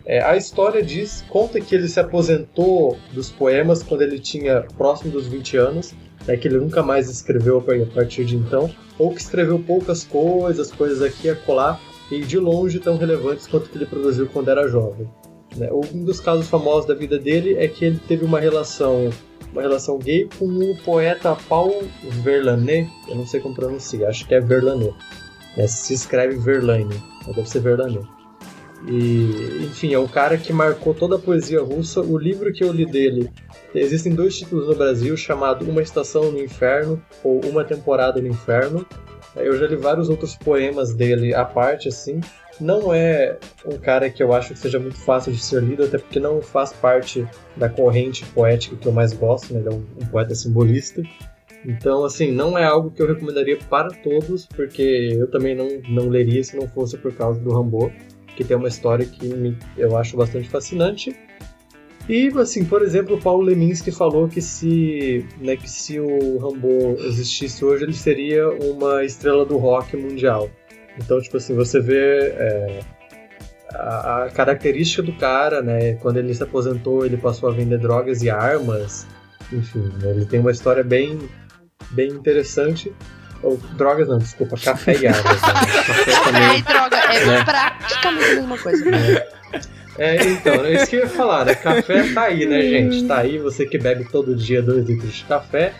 É, 0.06 0.22
a 0.22 0.36
história 0.36 0.80
diz, 0.82 1.24
conta 1.28 1.60
que 1.60 1.74
ele 1.74 1.88
se 1.88 1.98
aposentou 1.98 2.96
dos 3.12 3.28
poemas 3.28 3.82
quando 3.82 4.02
ele 4.02 4.20
tinha 4.20 4.64
próximo 4.78 5.10
dos 5.10 5.26
20 5.26 5.56
anos, 5.56 5.94
né, 6.24 6.36
que 6.36 6.46
ele 6.46 6.58
nunca 6.58 6.80
mais 6.80 7.10
escreveu 7.10 7.58
a 7.58 7.94
partir 7.94 8.24
de 8.24 8.36
então, 8.36 8.70
ou 8.96 9.12
que 9.12 9.20
escreveu 9.20 9.58
poucas 9.58 10.04
coisas, 10.04 10.70
coisas 10.70 11.02
aqui 11.02 11.26
e 11.26 11.30
acolá, 11.30 11.80
e 12.08 12.20
de 12.20 12.38
longe 12.38 12.78
tão 12.78 12.96
relevantes 12.96 13.48
quanto 13.48 13.68
que 13.68 13.76
ele 13.76 13.86
produziu 13.86 14.28
quando 14.28 14.48
era 14.48 14.68
jovem. 14.68 15.08
Né? 15.56 15.68
Um 15.72 16.04
dos 16.04 16.20
casos 16.20 16.48
famosos 16.48 16.86
da 16.86 16.94
vida 16.94 17.18
dele 17.18 17.56
é 17.56 17.66
que 17.66 17.84
ele 17.84 18.00
teve 18.06 18.24
uma 18.24 18.38
relação 18.38 19.10
uma 19.52 19.62
relação 19.62 19.98
gay 19.98 20.28
com 20.38 20.44
o 20.44 20.76
poeta 20.84 21.34
Paul 21.48 21.84
Verlaine, 22.22 22.90
eu 23.08 23.14
não 23.14 23.26
sei 23.26 23.40
como 23.40 23.54
pronunciar, 23.54 24.10
acho 24.10 24.26
que 24.26 24.34
é 24.34 24.40
Verlaine. 24.40 24.94
Né? 25.56 25.66
Se 25.66 25.94
escreve 25.94 26.36
Verlaine, 26.36 27.02
deve 27.26 27.48
ser 27.48 27.60
Verlaine. 27.60 28.15
E, 28.86 29.64
enfim, 29.64 29.92
é 29.92 29.98
um 29.98 30.06
cara 30.06 30.38
que 30.38 30.52
marcou 30.52 30.94
toda 30.94 31.16
a 31.16 31.18
poesia 31.18 31.60
russa. 31.60 32.00
O 32.00 32.16
livro 32.16 32.52
que 32.52 32.62
eu 32.62 32.72
li 32.72 32.86
dele, 32.86 33.28
existem 33.74 34.14
dois 34.14 34.38
títulos 34.38 34.68
no 34.68 34.76
Brasil, 34.76 35.16
chamado 35.16 35.68
Uma 35.68 35.82
Estação 35.82 36.30
no 36.30 36.40
Inferno 36.40 37.02
ou 37.24 37.44
Uma 37.44 37.64
Temporada 37.64 38.20
no 38.20 38.28
Inferno. 38.28 38.86
Eu 39.34 39.58
já 39.58 39.66
li 39.66 39.76
vários 39.76 40.08
outros 40.08 40.36
poemas 40.36 40.94
dele 40.94 41.34
à 41.34 41.44
parte, 41.44 41.88
assim. 41.88 42.20
Não 42.60 42.94
é 42.94 43.36
um 43.66 43.76
cara 43.76 44.08
que 44.08 44.22
eu 44.22 44.32
acho 44.32 44.54
que 44.54 44.58
seja 44.58 44.78
muito 44.78 44.96
fácil 44.96 45.32
de 45.32 45.42
ser 45.42 45.62
lido, 45.62 45.84
até 45.84 45.98
porque 45.98 46.18
não 46.18 46.40
faz 46.40 46.72
parte 46.72 47.26
da 47.56 47.68
corrente 47.68 48.24
poética 48.26 48.76
que 48.76 48.86
eu 48.86 48.92
mais 48.92 49.12
gosto, 49.12 49.52
né? 49.52 49.60
Ele 49.60 49.68
é 49.68 49.72
um, 49.72 49.84
um 50.00 50.06
poeta 50.06 50.34
simbolista. 50.34 51.02
Então, 51.66 52.04
assim, 52.04 52.30
não 52.30 52.56
é 52.56 52.64
algo 52.64 52.90
que 52.92 53.02
eu 53.02 53.08
recomendaria 53.08 53.58
para 53.68 53.90
todos, 53.90 54.46
porque 54.46 55.10
eu 55.12 55.28
também 55.28 55.54
não, 55.54 55.68
não 55.88 56.08
leria 56.08 56.42
se 56.44 56.56
não 56.56 56.68
fosse 56.68 56.96
por 56.96 57.12
causa 57.12 57.40
do 57.40 57.52
Rambo, 57.52 57.92
que 58.36 58.44
tem 58.44 58.56
uma 58.56 58.68
história 58.68 59.04
que 59.04 59.26
me, 59.26 59.56
eu 59.76 59.96
acho 59.96 60.16
bastante 60.16 60.48
fascinante. 60.48 61.16
E, 62.08 62.28
assim, 62.38 62.64
por 62.64 62.82
exemplo, 62.82 63.16
o 63.16 63.20
Paulo 63.20 63.42
Leminski 63.42 63.90
falou 63.90 64.28
que 64.28 64.40
se, 64.40 65.26
né, 65.40 65.56
que 65.56 65.68
se 65.68 65.98
o 65.98 66.38
Rambo 66.38 66.96
existisse 67.00 67.64
hoje, 67.64 67.82
ele 67.82 67.94
seria 67.94 68.48
uma 68.48 69.04
estrela 69.04 69.44
do 69.44 69.56
rock 69.56 69.96
mundial. 69.96 70.48
Então, 70.96 71.20
tipo 71.20 71.36
assim, 71.36 71.54
você 71.54 71.80
vê 71.80 72.32
é, 72.36 72.80
a, 73.74 74.24
a, 74.24 74.30
característica 74.30 75.02
do 75.02 75.12
cara, 75.14 75.60
né? 75.60 75.94
Quando 75.94 76.18
ele 76.18 76.32
se 76.32 76.42
aposentou, 76.42 77.04
ele 77.04 77.16
passou 77.16 77.48
a 77.48 77.52
vender 77.52 77.78
drogas 77.78 78.22
e 78.22 78.30
armas. 78.30 79.04
Enfim, 79.52 79.92
né, 80.00 80.10
ele 80.10 80.26
tem 80.26 80.38
uma 80.38 80.52
história 80.52 80.84
bem, 80.84 81.18
bem 81.90 82.10
interessante. 82.10 82.92
Ou, 83.42 83.56
drogas 83.76 84.08
não, 84.08 84.18
desculpa, 84.18 84.56
café 84.56 84.96
e 84.96 85.06
armas. 85.08 85.24
Né? 85.24 85.82
Café, 85.86 86.24
também, 86.24 86.58
e 86.58 86.62
droga, 86.62 86.95
é 87.14 87.26
né? 87.26 87.44
praticamente 87.44 88.24
a 88.24 88.34
mesma 88.34 88.58
coisa. 88.58 88.84
É. 89.98 90.26
Então, 90.26 90.64
é 90.64 90.74
isso 90.74 90.88
que 90.88 90.96
eu 90.96 91.00
ia 91.00 91.08
falar, 91.08 91.46
né? 91.46 91.54
Café 91.54 92.12
tá 92.12 92.24
aí, 92.24 92.46
né, 92.46 92.60
gente? 92.62 93.06
Tá 93.06 93.18
aí, 93.18 93.38
você 93.38 93.64
que 93.64 93.78
bebe 93.78 94.04
todo 94.04 94.34
dia 94.34 94.62
dois 94.62 94.86
litros 94.86 95.14
de 95.14 95.24
café, 95.24 95.72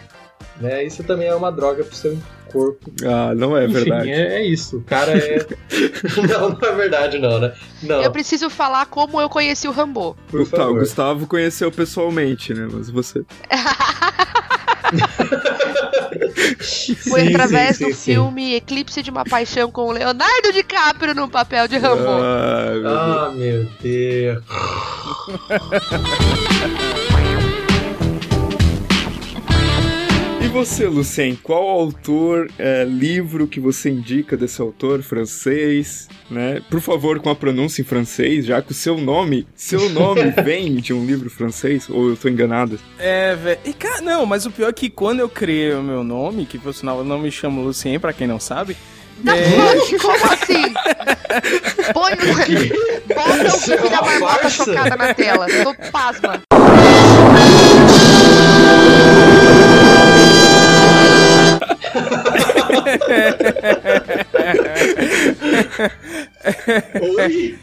né? 0.61 0.85
Isso 0.85 1.04
também 1.04 1.28
é 1.28 1.35
uma 1.35 1.52
droga 1.52 1.85
pro 1.85 1.95
seu 1.95 2.16
corpo. 2.50 2.90
Ah, 3.04 3.35
não 3.35 3.56
é 3.56 3.64
Enfim, 3.64 3.75
verdade. 3.75 4.11
É, 4.11 4.38
é 4.38 4.47
isso. 4.47 4.78
O 4.78 4.83
cara 4.83 5.12
é. 5.12 5.47
não, 6.28 6.50
não 6.50 6.68
é 6.68 6.73
verdade, 6.73 7.18
não, 7.18 7.38
né? 7.38 7.52
Não. 7.83 8.02
Eu 8.02 8.11
preciso 8.11 8.49
falar 8.49 8.87
como 8.87 9.21
eu 9.21 9.28
conheci 9.28 9.68
o 9.68 9.73
Rambo. 9.73 10.16
Por 10.28 10.49
tá, 10.49 10.66
o 10.66 10.75
Gustavo 10.75 11.26
conheceu 11.26 11.71
pessoalmente, 11.71 12.54
né? 12.54 12.68
Mas 12.73 12.88
você. 12.88 13.23
Foi 17.08 17.20
sim, 17.20 17.28
através 17.28 17.76
sim, 17.76 17.88
do 17.88 17.94
sim, 17.94 18.12
filme 18.12 18.54
Eclipse 18.54 19.02
de 19.02 19.11
uma 19.11 19.25
Paixão 19.25 19.70
com 19.70 19.87
o 19.87 19.92
Leonardo 19.92 20.52
DiCaprio 20.52 21.14
no 21.14 21.28
papel 21.28 21.68
de 21.68 21.78
Rambo. 21.78 22.04
Ah, 22.08 23.32
meu 23.35 23.68
Deus. 23.80 24.42
Ah, 24.49 24.70
meu 25.50 25.73
Deus. 26.90 26.96
você, 30.56 30.86
Lucien, 30.86 31.36
qual 31.36 31.68
autor, 31.68 32.50
é, 32.58 32.82
livro 32.82 33.46
que 33.46 33.60
você 33.60 33.90
indica 33.90 34.38
desse 34.38 34.58
autor 34.62 35.02
francês, 35.02 36.08
né? 36.30 36.62
Por 36.70 36.80
favor, 36.80 37.20
com 37.20 37.28
a 37.28 37.36
pronúncia 37.36 37.82
em 37.82 37.84
francês, 37.84 38.46
já 38.46 38.62
que 38.62 38.72
o 38.72 38.75
seu 38.75 38.96
nome, 38.96 39.46
seu 39.54 39.90
nome 39.90 40.30
vem 40.42 40.76
de 40.76 40.94
um 40.94 41.04
livro 41.04 41.28
francês, 41.28 41.90
ou 41.90 42.08
eu 42.08 42.16
tô 42.16 42.30
enganado? 42.30 42.80
É, 42.98 43.34
velho. 43.34 43.60
E 43.66 43.72
cara, 43.75 44.00
não, 44.00 44.25
mas 44.25 44.46
o 44.46 44.50
pior 44.50 44.70
é 44.70 44.72
que 44.72 44.88
quando 44.88 45.20
eu 45.20 45.28
criei 45.28 45.75
o 45.75 45.82
meu 45.82 46.02
nome, 46.02 46.46
que 46.46 46.58
por 46.58 46.72
sinal 46.72 46.98
eu 46.98 47.04
não 47.04 47.18
me 47.18 47.30
chamo 47.30 47.60
Lucien, 47.60 48.00
pra 48.00 48.14
quem 48.14 48.26
não 48.26 48.40
sabe, 48.40 48.75
é... 49.26 49.98
Como 49.98 50.25
assim? 50.32 50.75
Põe 51.92 52.12
o. 52.14 52.96
Bota 53.14 53.56
o 53.56 53.60
filho 53.60 53.90
da 53.90 54.02
marmota 54.02 54.48
chocada 54.48 54.96
na 54.96 55.14
tela. 55.14 55.46
Tô 55.62 55.75
pasma. 55.90 56.42
Oi? 67.00 67.58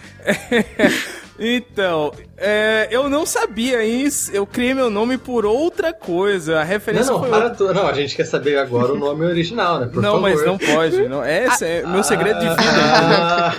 Então, 1.45 2.13
é, 2.37 2.87
eu 2.89 3.09
não 3.09 3.25
sabia 3.25 3.83
isso. 3.83 4.31
Eu 4.31 4.47
criei 4.47 4.73
meu 4.73 4.89
nome 4.89 5.17
por 5.17 5.45
outra 5.45 5.91
coisa. 5.91 6.61
A 6.61 6.63
referência 6.63 7.11
não, 7.11 7.15
não, 7.15 7.19
foi 7.19 7.29
para 7.29 7.49
outra. 7.49 7.67
Tu, 7.67 7.73
não, 7.73 7.85
a 7.85 7.91
gente 7.91 8.15
quer 8.15 8.23
saber 8.23 8.57
agora 8.57 8.93
o 8.93 8.97
nome 8.97 9.25
original, 9.25 9.81
né? 9.81 9.87
Por 9.87 10.01
não, 10.01 10.13
favor. 10.13 10.21
mas 10.21 10.45
não 10.45 10.57
pode. 10.57 11.09
Não, 11.09 11.21
esse 11.25 11.65
é 11.65 11.85
meu 11.85 12.01
segredo 12.01 12.39
de 12.39 12.47
vida. 12.47 12.61
Ah. 12.95 13.53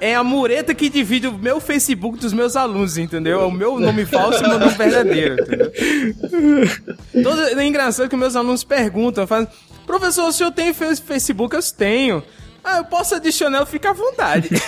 é 0.00 0.14
a 0.14 0.24
mureta 0.24 0.74
que 0.74 0.88
divide 0.88 1.26
o 1.26 1.32
meu 1.36 1.60
Facebook 1.60 2.18
dos 2.18 2.32
meus 2.32 2.56
alunos, 2.56 2.96
entendeu? 2.96 3.42
É 3.42 3.44
o 3.44 3.50
meu 3.50 3.78
nome 3.78 4.06
falso 4.06 4.42
e 4.42 4.46
o 4.46 4.48
meu 4.48 4.58
nome 4.58 4.72
verdadeiro, 4.72 5.42
entendeu? 5.42 5.70
Todo, 7.22 7.60
é 7.60 7.66
engraçado 7.66 8.08
que 8.08 8.16
meus 8.16 8.34
alunos 8.34 8.64
perguntam, 8.64 9.26
fazem, 9.26 9.48
professor, 9.86 10.26
o 10.26 10.32
senhor 10.32 10.52
tem 10.52 10.72
Facebook? 10.72 11.54
Eu 11.54 11.62
tenho. 11.76 12.22
Ah, 12.62 12.78
eu 12.78 12.84
posso 12.84 13.14
adicionar, 13.14 13.64
fica 13.66 13.90
à 13.90 13.92
vontade. 13.92 14.48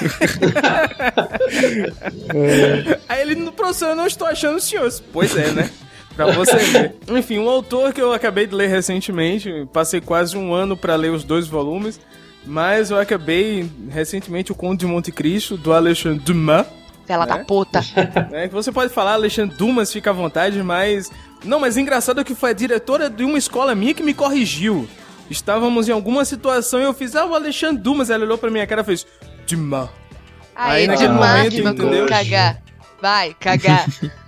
Aí 3.08 3.22
ele, 3.22 3.50
professor, 3.50 3.90
eu 3.90 3.96
não 3.96 4.06
estou 4.06 4.26
achando 4.26 4.56
o 4.56 4.60
senhor. 4.60 4.90
Pois 5.12 5.36
é, 5.36 5.50
né? 5.50 5.70
Pra 6.16 6.26
você 6.32 6.56
ver. 6.56 6.94
Enfim, 7.08 7.38
um 7.38 7.48
autor 7.48 7.92
que 7.92 8.00
eu 8.00 8.12
acabei 8.12 8.46
de 8.46 8.54
ler 8.54 8.68
recentemente, 8.68 9.66
passei 9.72 10.00
quase 10.00 10.36
um 10.36 10.52
ano 10.52 10.76
para 10.76 10.94
ler 10.96 11.10
os 11.10 11.24
dois 11.24 11.46
volumes, 11.46 12.00
mas 12.44 12.90
eu 12.90 12.98
acabei 12.98 13.70
recentemente 13.90 14.52
o 14.52 14.54
Conto 14.54 14.80
de 14.80 14.86
Monte 14.86 15.12
Cristo, 15.12 15.56
do 15.56 15.72
Alexandre 15.72 16.18
Dumas. 16.20 16.66
Ela 17.08 17.26
né? 17.26 17.38
da 17.38 17.44
puta. 17.44 17.80
É, 18.32 18.48
você 18.48 18.72
pode 18.72 18.92
falar 18.92 19.12
Alexandre 19.14 19.56
Dumas, 19.56 19.92
fica 19.92 20.10
à 20.10 20.12
vontade, 20.12 20.62
mas... 20.62 21.10
Não, 21.44 21.58
mas 21.58 21.76
engraçado 21.76 22.20
é 22.20 22.24
que 22.24 22.34
foi 22.34 22.50
a 22.50 22.54
diretora 22.54 23.10
de 23.10 23.24
uma 23.24 23.36
escola 23.36 23.74
minha 23.74 23.92
que 23.92 24.02
me 24.02 24.14
corrigiu. 24.14 24.88
Estávamos 25.32 25.88
em 25.88 25.92
alguma 25.92 26.24
situação 26.24 26.78
e 26.78 26.84
eu 26.84 26.92
fiz, 26.92 27.16
ah, 27.16 27.24
o 27.26 27.34
Alexandre 27.34 27.82
Dumas. 27.82 28.10
Ela 28.10 28.24
olhou 28.24 28.38
pra 28.38 28.50
minha 28.50 28.66
cara 28.66 28.82
e 28.82 28.84
fez, 28.84 29.06
Dima. 29.46 29.90
Aí, 30.54 30.82
Aí 30.82 30.86
naquele 30.86 31.12
momento, 31.12 31.54
entendeu? 31.56 32.06
Cagar. 32.06 32.62
Vai, 33.00 33.34
cagar. 33.40 33.86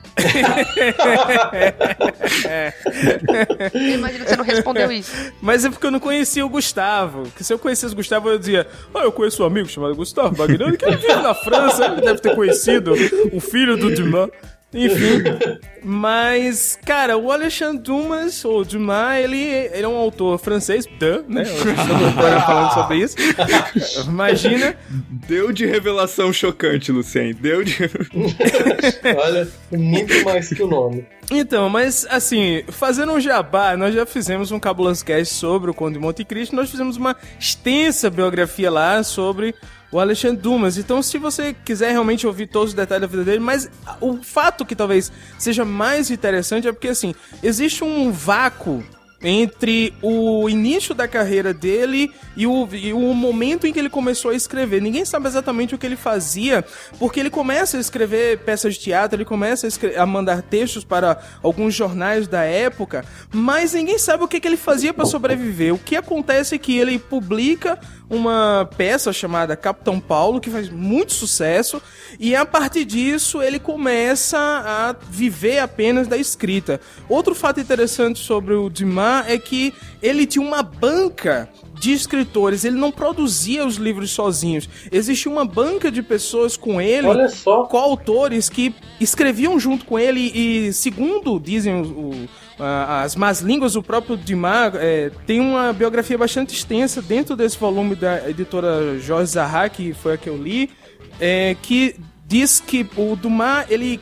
Eu 3.75 3.95
imagino 3.95 4.25
que 4.25 4.31
você 4.31 4.37
não 4.37 4.45
respondeu 4.45 4.93
isso. 4.93 5.11
Mas 5.43 5.65
é 5.65 5.71
porque 5.71 5.85
eu 5.87 5.91
não 5.91 5.99
conhecia 5.99 6.47
o 6.47 6.49
Gustavo. 6.49 7.25
Porque 7.25 7.43
se 7.43 7.53
eu 7.53 7.59
conhecesse 7.59 7.93
o 7.93 7.97
Gustavo, 7.97 8.29
eu 8.29 8.39
dizia: 8.39 8.67
Ah, 8.95 9.01
eu 9.01 9.11
conheço 9.11 9.43
um 9.43 9.47
amigo 9.47 9.69
chamado 9.69 9.95
Gustavo 9.97 10.37
Bagnani, 10.37 10.77
que 10.77 10.85
ele 10.85 10.97
vive 10.97 11.17
na 11.17 11.35
França, 11.35 11.87
ele 11.87 12.01
deve 12.01 12.21
ter 12.21 12.33
conhecido 12.35 12.93
o 13.33 13.41
filho 13.41 13.77
do 13.77 13.93
Dumas. 13.93 14.31
Enfim, 14.75 15.23
mas, 15.85 16.77
cara, 16.85 17.17
o 17.17 17.31
Alexandre 17.31 17.81
Dumas, 17.81 18.45
ou 18.45 18.65
Dumas, 18.65 19.19
ele, 19.19 19.41
ele 19.41 19.85
é 19.85 19.89
um 19.89 19.97
autor 19.97 20.37
francês, 20.39 20.85
duh, 20.99 21.25
né? 21.29 21.45
Estamos 21.45 22.09
agora 22.19 22.41
falando 22.41 22.75
sobre 22.75 22.97
isso. 22.99 23.17
Imagina. 24.09 24.77
Deu 25.29 25.53
de 25.53 25.65
revelação 25.65 26.33
chocante, 26.33 26.91
Lucien. 26.91 27.33
Deu 27.33 27.63
de. 27.63 27.77
Olha, 29.17 29.49
muito 29.71 30.25
mais 30.25 30.49
que 30.49 30.63
o 30.63 30.67
nome. 30.67 31.07
Então, 31.31 31.69
mas 31.71 32.07
assim, 32.11 32.65
fazendo 32.69 33.13
um 33.13 33.21
jabá, 33.21 33.77
nós 33.77 33.95
já 33.95 34.05
fizemos 34.05 34.51
um 34.51 34.59
Cabuloso 34.59 35.05
Cast 35.05 35.35
sobre 35.35 35.71
o 35.71 35.75
Conde 35.75 35.95
de 35.95 36.01
Monte 36.01 36.25
Cristo, 36.25 36.55
nós 36.55 36.71
fizemos 36.71 36.97
uma 36.97 37.17
extensa 37.39 38.11
biografia 38.11 38.71
lá 38.71 39.03
sobre 39.03 39.55
o 39.95 40.01
Alexandre 40.01 40.43
Dumas. 40.43 40.77
Então, 40.77 41.01
se 41.01 41.19
você 41.19 41.55
quiser 41.65 41.93
realmente 41.93 42.27
ouvir 42.27 42.49
todos 42.49 42.71
os 42.71 42.75
detalhes 42.75 43.03
da 43.03 43.07
vida 43.07 43.23
dele, 43.23 43.39
mas 43.39 43.71
o 44.01 44.17
fato 44.17 44.67
que 44.67 44.75
talvez 44.75 45.13
seja 45.39 45.65
mais 45.65 46.11
interessante 46.11 46.67
é 46.67 46.73
porque, 46.73 46.89
assim, 46.89 47.15
existe 47.41 47.85
um 47.85 48.11
vácuo 48.11 48.85
entre 49.25 49.95
o 50.03 50.47
início 50.51 50.95
da 50.95 51.09
carreira 51.09 51.55
dele 51.55 52.13
e 52.37 52.47
o, 52.47 52.69
e 52.73 52.93
o 52.93 53.15
momento 53.15 53.67
em 53.67 53.73
que 53.73 53.79
ele 53.79 53.89
começou 53.89 54.31
a 54.31 54.35
escrever. 54.35 54.83
Ninguém 54.83 55.05
sabe 55.07 55.27
exatamente 55.27 55.75
o 55.75 55.79
que 55.79 55.87
ele 55.87 55.97
fazia, 55.97 56.63
porque 56.99 57.19
ele 57.19 57.31
começa 57.31 57.79
a 57.79 57.81
escrever 57.81 58.39
peças 58.41 58.75
de 58.75 58.81
teatro, 58.81 59.17
ele 59.17 59.25
começa 59.25 59.67
a, 59.67 60.03
a 60.03 60.07
mandar 60.07 60.43
textos 60.43 60.85
para 60.85 61.19
alguns 61.43 61.75
jornais 61.75 62.29
da 62.29 62.43
época, 62.43 63.05
mas 63.33 63.73
ninguém 63.73 63.99
sabe 63.99 64.25
o 64.25 64.29
que, 64.29 64.39
que 64.39 64.47
ele 64.47 64.59
fazia 64.59 64.93
para 64.93 65.07
sobreviver. 65.07 65.75
O 65.75 65.79
que 65.79 65.97
acontece 65.97 66.55
é 66.55 66.59
que 66.59 66.77
ele 66.77 66.99
publica 66.99 67.79
uma 68.11 68.69
peça 68.77 69.13
chamada 69.13 69.57
Capitão 69.57 69.99
Paulo, 69.99 70.41
que 70.41 70.51
faz 70.51 70.69
muito 70.69 71.15
sucesso, 71.15 71.81
e 72.21 72.37
a 72.37 72.45
partir 72.45 72.85
disso 72.85 73.43
ele 73.43 73.59
começa 73.59 74.39
a 74.39 74.95
viver 75.11 75.59
apenas 75.61 76.07
da 76.07 76.17
escrita. 76.17 76.81
Outro 77.09 77.35
fato 77.35 77.61
interessante 77.61 78.19
sobre 78.19 78.55
o 78.55 78.69
Dumas 79.15 79.29
é 79.29 79.39
que 79.39 79.73
ele 80.03 80.27
tinha 80.27 80.45
uma 80.45 80.63
banca 80.63 81.49
de 81.79 81.93
escritores, 81.93 82.65
ele 82.65 82.77
não 82.77 82.91
produzia 82.91 83.67
os 83.67 83.77
livros 83.77 84.11
sozinhos. 84.11 84.69
Existia 84.91 85.31
uma 85.31 85.45
banca 85.45 85.91
de 85.91 86.03
pessoas 86.03 86.57
com 86.57 86.81
ele, 86.81 87.09
coautores 87.69 88.49
que 88.49 88.75
escreviam 89.01 89.59
junto 89.59 89.85
com 89.85 89.99
ele 89.99 90.33
e, 90.35 90.73
segundo 90.73 91.39
dizem 91.39 91.75
o, 91.75 92.11
o 92.11 92.29
as 92.57 93.17
más 93.17 93.41
línguas, 93.41 93.75
o 93.75 93.83
próprio 93.83 94.17
Dumas 94.17 94.75
é, 94.77 95.11
tem 95.27 95.41
uma 95.41 95.73
biografia 95.73 96.17
bastante 96.17 96.55
extensa 96.55 97.03
dentro 97.03 97.35
desse 97.35 97.59
volume 97.59 97.97
da 97.97 98.31
editora 98.31 98.99
Jorge 99.01 99.33
Zaha, 99.33 99.69
que 99.69 99.93
foi 99.93 100.15
a 100.15 100.17
que 100.17 100.29
eu 100.29 100.37
li, 100.37 100.71
é, 101.21 101.57
que 101.61 101.97
diz 102.27 102.61
que 102.61 102.87
o 102.97 103.17
Dumas 103.17 103.67
ele 103.69 104.01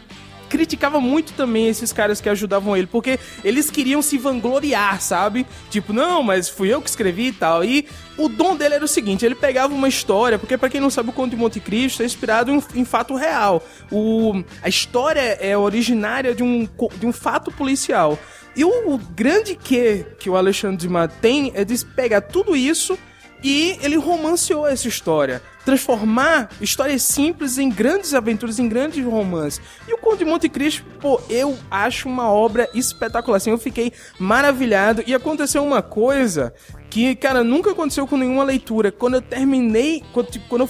criticava 0.53 1.01
muito 1.01 1.33
também 1.33 1.67
esses 1.67 1.95
caras 1.95 2.21
que 2.21 2.29
ajudavam 2.29 2.77
ele, 2.77 2.87
porque 2.87 3.19
eles 3.43 3.71
queriam 3.71 4.03
se 4.03 4.19
vangloriar, 4.19 5.01
sabe? 5.01 5.47
Tipo, 5.71 5.95
não, 5.95 6.23
mas 6.23 6.47
fui 6.47 6.69
eu 6.69 6.83
que 6.83 6.91
escrevi 6.91 7.29
e 7.29 7.33
tal. 7.33 7.65
E 7.65 7.89
o 8.19 8.29
dom 8.29 8.55
dele 8.55 8.75
era 8.75 8.85
o 8.85 8.89
seguinte: 8.89 9.25
ele 9.25 9.35
pegava 9.35 9.73
uma 9.73 9.89
história, 9.89 10.39
porque 10.39 10.59
para 10.59 10.69
quem 10.69 10.79
não 10.79 10.91
sabe, 10.91 11.09
o 11.09 11.13
Conto 11.13 11.31
de 11.31 11.37
Monte 11.37 11.59
Cristo 11.59 12.03
é 12.03 12.05
inspirado 12.05 12.53
em, 12.53 12.63
em 12.75 12.85
fato 12.85 13.17
real. 13.17 13.67
O, 13.91 14.45
a 14.63 14.69
história 14.69 15.39
é 15.41 15.57
originária 15.57 16.35
de 16.35 16.43
um, 16.43 16.69
de 16.99 17.07
um 17.07 17.13
fato 17.13 17.51
policial. 17.51 18.19
E 18.55 18.63
o, 18.63 18.93
o 18.93 18.99
grande 18.99 19.57
que 19.57 20.05
que 20.19 20.29
o 20.29 20.37
Alexandre 20.37 20.87
Dumas 20.87 21.11
tem 21.23 21.51
é 21.55 21.65
de 21.65 21.83
pegar 21.83 22.21
tudo 22.21 22.55
isso 22.55 22.99
e 23.43 23.79
ele 23.83 23.97
romanceou 23.97 24.67
essa 24.67 24.87
história. 24.87 25.43
Transformar 25.65 26.51
histórias 26.61 27.03
simples 27.03 27.59
em 27.59 27.69
grandes 27.69 28.15
aventuras, 28.15 28.59
em 28.59 28.69
grandes 28.69 29.05
romances. 29.05 29.61
E 29.87 29.95
o 29.95 29.99
Conde 29.99 30.19
de 30.19 30.25
Monte 30.25 30.49
Cristo, 30.49 30.85
pô, 31.01 31.21
eu 31.29 31.57
acho 31.71 32.09
uma 32.09 32.31
obra 32.31 32.69
espetacular. 32.75 33.37
Assim, 33.37 33.51
eu 33.51 33.59
fiquei 33.59 33.93
maravilhado. 34.19 35.03
E 35.07 35.15
aconteceu 35.15 35.65
uma 35.65 35.83
coisa 35.83 36.53
que, 36.91 37.15
cara, 37.15 37.43
nunca 37.45 37.71
aconteceu 37.71 38.07
com 38.07 38.17
nenhuma 38.17 38.45
leitura. 38.45 38.91
Quando 38.91 39.15
eu 39.15 39.23
terminei, 39.23 40.03
quando, 40.13 40.27
tipo, 40.31 40.49
quando 40.49 40.63
eu 40.63 40.69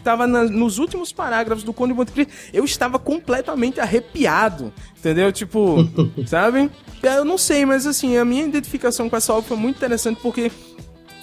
estava 0.00 0.26
nos 0.26 0.78
últimos 0.78 1.12
parágrafos 1.12 1.62
do 1.62 1.72
Conde 1.72 1.92
de 1.92 1.98
Monte 1.98 2.12
Cristo, 2.12 2.32
eu 2.52 2.64
estava 2.64 2.98
completamente 2.98 3.80
arrepiado, 3.80 4.72
entendeu? 4.98 5.30
Tipo, 5.30 5.76
sabe? 6.26 6.70
Eu 7.02 7.24
não 7.24 7.38
sei, 7.38 7.64
mas 7.64 7.86
assim, 7.86 8.16
a 8.16 8.24
minha 8.24 8.44
identificação 8.44 9.08
com 9.08 9.16
essa 9.16 9.32
obra 9.32 9.44
foi 9.44 9.56
muito 9.56 9.76
interessante 9.76 10.20
porque 10.20 10.50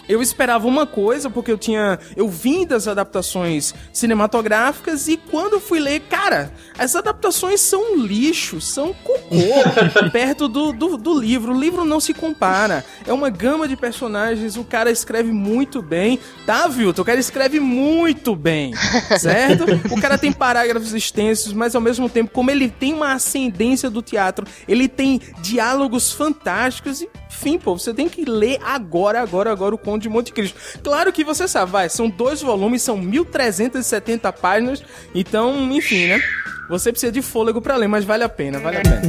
eu 0.08 0.22
esperava 0.22 0.67
uma 0.67 0.86
coisa, 0.86 1.30
porque 1.30 1.52
eu 1.52 1.58
tinha. 1.58 2.00
Eu 2.15 2.28
vim 2.30 2.65
das 2.65 2.88
adaptações 2.88 3.74
cinematográficas 3.91 5.08
e 5.08 5.17
quando 5.17 5.54
eu 5.54 5.60
fui 5.60 5.80
ler, 5.80 6.02
cara, 6.02 6.52
as 6.78 6.96
adaptações 6.96 7.62
são 7.62 7.98
lixo, 7.98 8.62
são 8.62 8.93
cocô 9.04 9.30
perto 10.12 10.48
do, 10.48 10.72
do, 10.72 10.98
do, 10.98 11.20
livro. 11.20 11.54
O 11.54 11.60
livro 11.60 11.84
não 11.84 12.00
se 12.00 12.13
compara. 12.13 12.86
É 13.06 13.12
uma 13.12 13.30
gama 13.30 13.67
de 13.67 13.76
personagens, 13.76 14.56
o 14.56 14.63
cara 14.63 14.89
escreve 14.91 15.32
muito 15.32 15.82
bem. 15.82 16.20
Tá, 16.46 16.67
Vilton? 16.67 17.02
O 17.02 17.06
cara 17.06 17.20
escreve 17.20 17.60
muito 17.60 18.36
bem, 18.36 18.74
certo? 19.20 19.65
O 19.91 20.00
cara 20.00 20.17
tem 20.17 20.32
parágrafos 20.32 20.93
extensos, 20.93 21.54
mas 21.54 21.76
ao 21.76 21.82
mesmo 21.82 22.10
tempo, 22.10 22.32
como 22.32 22.52
ele 22.52 22.70
tem 22.70 22.93
uma 22.93 23.13
ascendência 23.13 23.89
do 23.89 24.02
teatro, 24.02 24.46
ele 24.67 24.88
tem 24.88 25.22
diálogos 25.41 26.12
fantásticos 26.12 27.02
e 27.02 27.10
enfim, 27.38 27.60
pô, 27.60 27.78
você 27.78 27.93
tem 27.93 28.10
que 28.10 28.26
ler 28.26 28.58
agora, 28.63 29.21
agora, 29.21 29.52
agora 29.52 29.76
o 29.76 29.78
Conde 29.78 30.04
de 30.04 30.10
Monte 30.10 30.34
Cristo. 30.34 30.58
Claro 30.84 31.13
que 31.13 31.23
você 31.23 31.47
sabe, 31.47 31.71
vai, 31.71 31.88
são 31.88 32.10
dois 32.10 32.41
volumes, 32.41 32.82
são 32.82 32.97
1370 32.97 34.34
páginas, 34.34 34.84
então, 35.13 35.71
enfim, 35.71 36.08
né? 36.08 36.19
Você 36.67 36.91
precisa 36.91 37.12
de 37.12 37.21
fôlego 37.21 37.62
para 37.62 37.76
ler, 37.76 37.88
mas 37.88 38.04
vale 38.04 38.23
a 38.23 38.30
pena, 38.30 38.60
vale 38.60 38.78
a 38.78 38.82
pena. 38.82 39.02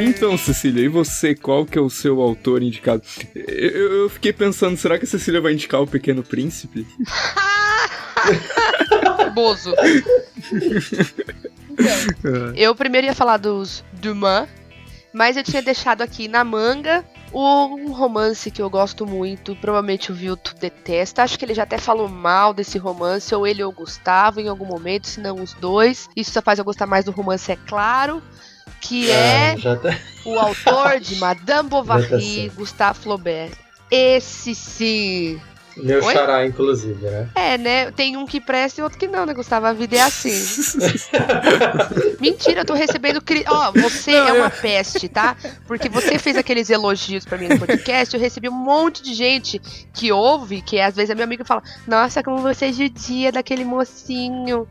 Então, 0.00 0.38
Cecília, 0.38 0.82
e 0.82 0.88
você, 0.88 1.34
qual 1.34 1.66
que 1.66 1.76
é 1.76 1.80
o 1.80 1.90
seu 1.90 2.22
autor 2.22 2.62
indicado? 2.62 3.02
Eu, 3.34 4.02
eu 4.02 4.08
fiquei 4.08 4.32
pensando, 4.32 4.78
será 4.78 4.98
que 4.98 5.04
a 5.04 5.08
Cecília 5.08 5.42
vai 5.42 5.52
indicar 5.52 5.82
o 5.82 5.86
Pequeno 5.86 6.22
Príncipe? 6.22 6.86
Bozo. 9.34 9.74
Então, 11.70 12.54
eu 12.56 12.74
primeiro 12.74 13.06
ia 13.06 13.14
falar 13.14 13.36
dos 13.36 13.84
Dumas, 13.92 14.48
mas 15.12 15.36
eu 15.36 15.42
tinha 15.42 15.62
deixado 15.62 16.02
aqui 16.02 16.28
na 16.28 16.44
manga 16.44 17.04
um 17.32 17.92
romance 17.92 18.50
que 18.50 18.60
eu 18.60 18.68
gosto 18.68 19.06
muito, 19.06 19.54
provavelmente 19.56 20.10
o 20.10 20.14
Vilto 20.14 20.54
detesta. 20.56 21.22
Acho 21.22 21.38
que 21.38 21.44
ele 21.44 21.54
já 21.54 21.62
até 21.62 21.78
falou 21.78 22.08
mal 22.08 22.52
desse 22.52 22.78
romance, 22.78 23.34
ou 23.34 23.46
ele 23.46 23.62
ou 23.62 23.70
o 23.70 23.74
Gustavo 23.74 24.40
em 24.40 24.48
algum 24.48 24.66
momento, 24.66 25.06
se 25.06 25.20
não 25.20 25.36
os 25.36 25.54
dois. 25.54 26.08
Isso 26.16 26.32
só 26.32 26.42
faz 26.42 26.58
eu 26.58 26.64
gostar 26.64 26.86
mais 26.86 27.04
do 27.04 27.12
romance, 27.12 27.52
é 27.52 27.56
claro. 27.56 28.22
Que 28.80 29.10
é, 29.10 29.52
é 29.52 29.76
tá... 29.76 29.96
o 30.24 30.38
autor 30.38 31.00
de 31.00 31.16
Madame 31.20 31.68
Bovary, 31.68 32.48
tá 32.48 32.54
Gustave 32.54 32.98
Flaubert. 32.98 33.52
Esse 33.90 34.54
sim 34.54 35.40
meu 35.76 36.02
Oi? 36.04 36.12
xará, 36.12 36.46
inclusive, 36.46 37.04
né? 37.04 37.28
É, 37.34 37.58
né? 37.58 37.90
Tem 37.90 38.16
um 38.16 38.26
que 38.26 38.40
presta 38.40 38.80
e 38.80 38.84
outro 38.84 38.98
que 38.98 39.06
não, 39.06 39.24
né, 39.24 39.34
Gustavo? 39.34 39.66
A 39.66 39.72
vida 39.72 39.96
é 39.96 40.00
assim. 40.00 40.30
Mentira, 42.20 42.60
eu 42.60 42.64
tô 42.64 42.74
recebendo. 42.74 43.20
Cri... 43.20 43.44
Ó, 43.48 43.68
oh, 43.68 43.80
você 43.80 44.12
não, 44.12 44.28
é 44.28 44.32
uma 44.32 44.46
eu... 44.46 44.50
peste, 44.50 45.08
tá? 45.08 45.36
Porque 45.66 45.88
você 45.88 46.18
fez 46.18 46.36
aqueles 46.36 46.70
elogios 46.70 47.24
pra 47.24 47.38
mim 47.38 47.48
no 47.48 47.58
podcast, 47.58 48.14
eu 48.14 48.20
recebi 48.20 48.48
um 48.48 48.52
monte 48.52 49.02
de 49.02 49.14
gente 49.14 49.60
que 49.92 50.12
ouve, 50.12 50.60
que 50.62 50.80
às 50.80 50.96
vezes 50.96 51.10
é 51.10 51.14
meu 51.14 51.24
amigo 51.24 51.42
e 51.42 51.46
fala: 51.46 51.62
Nossa, 51.86 52.22
como 52.22 52.38
você 52.38 52.66
é 52.66 52.72
judia 52.72 53.32
daquele 53.32 53.64
mocinho. 53.64 54.66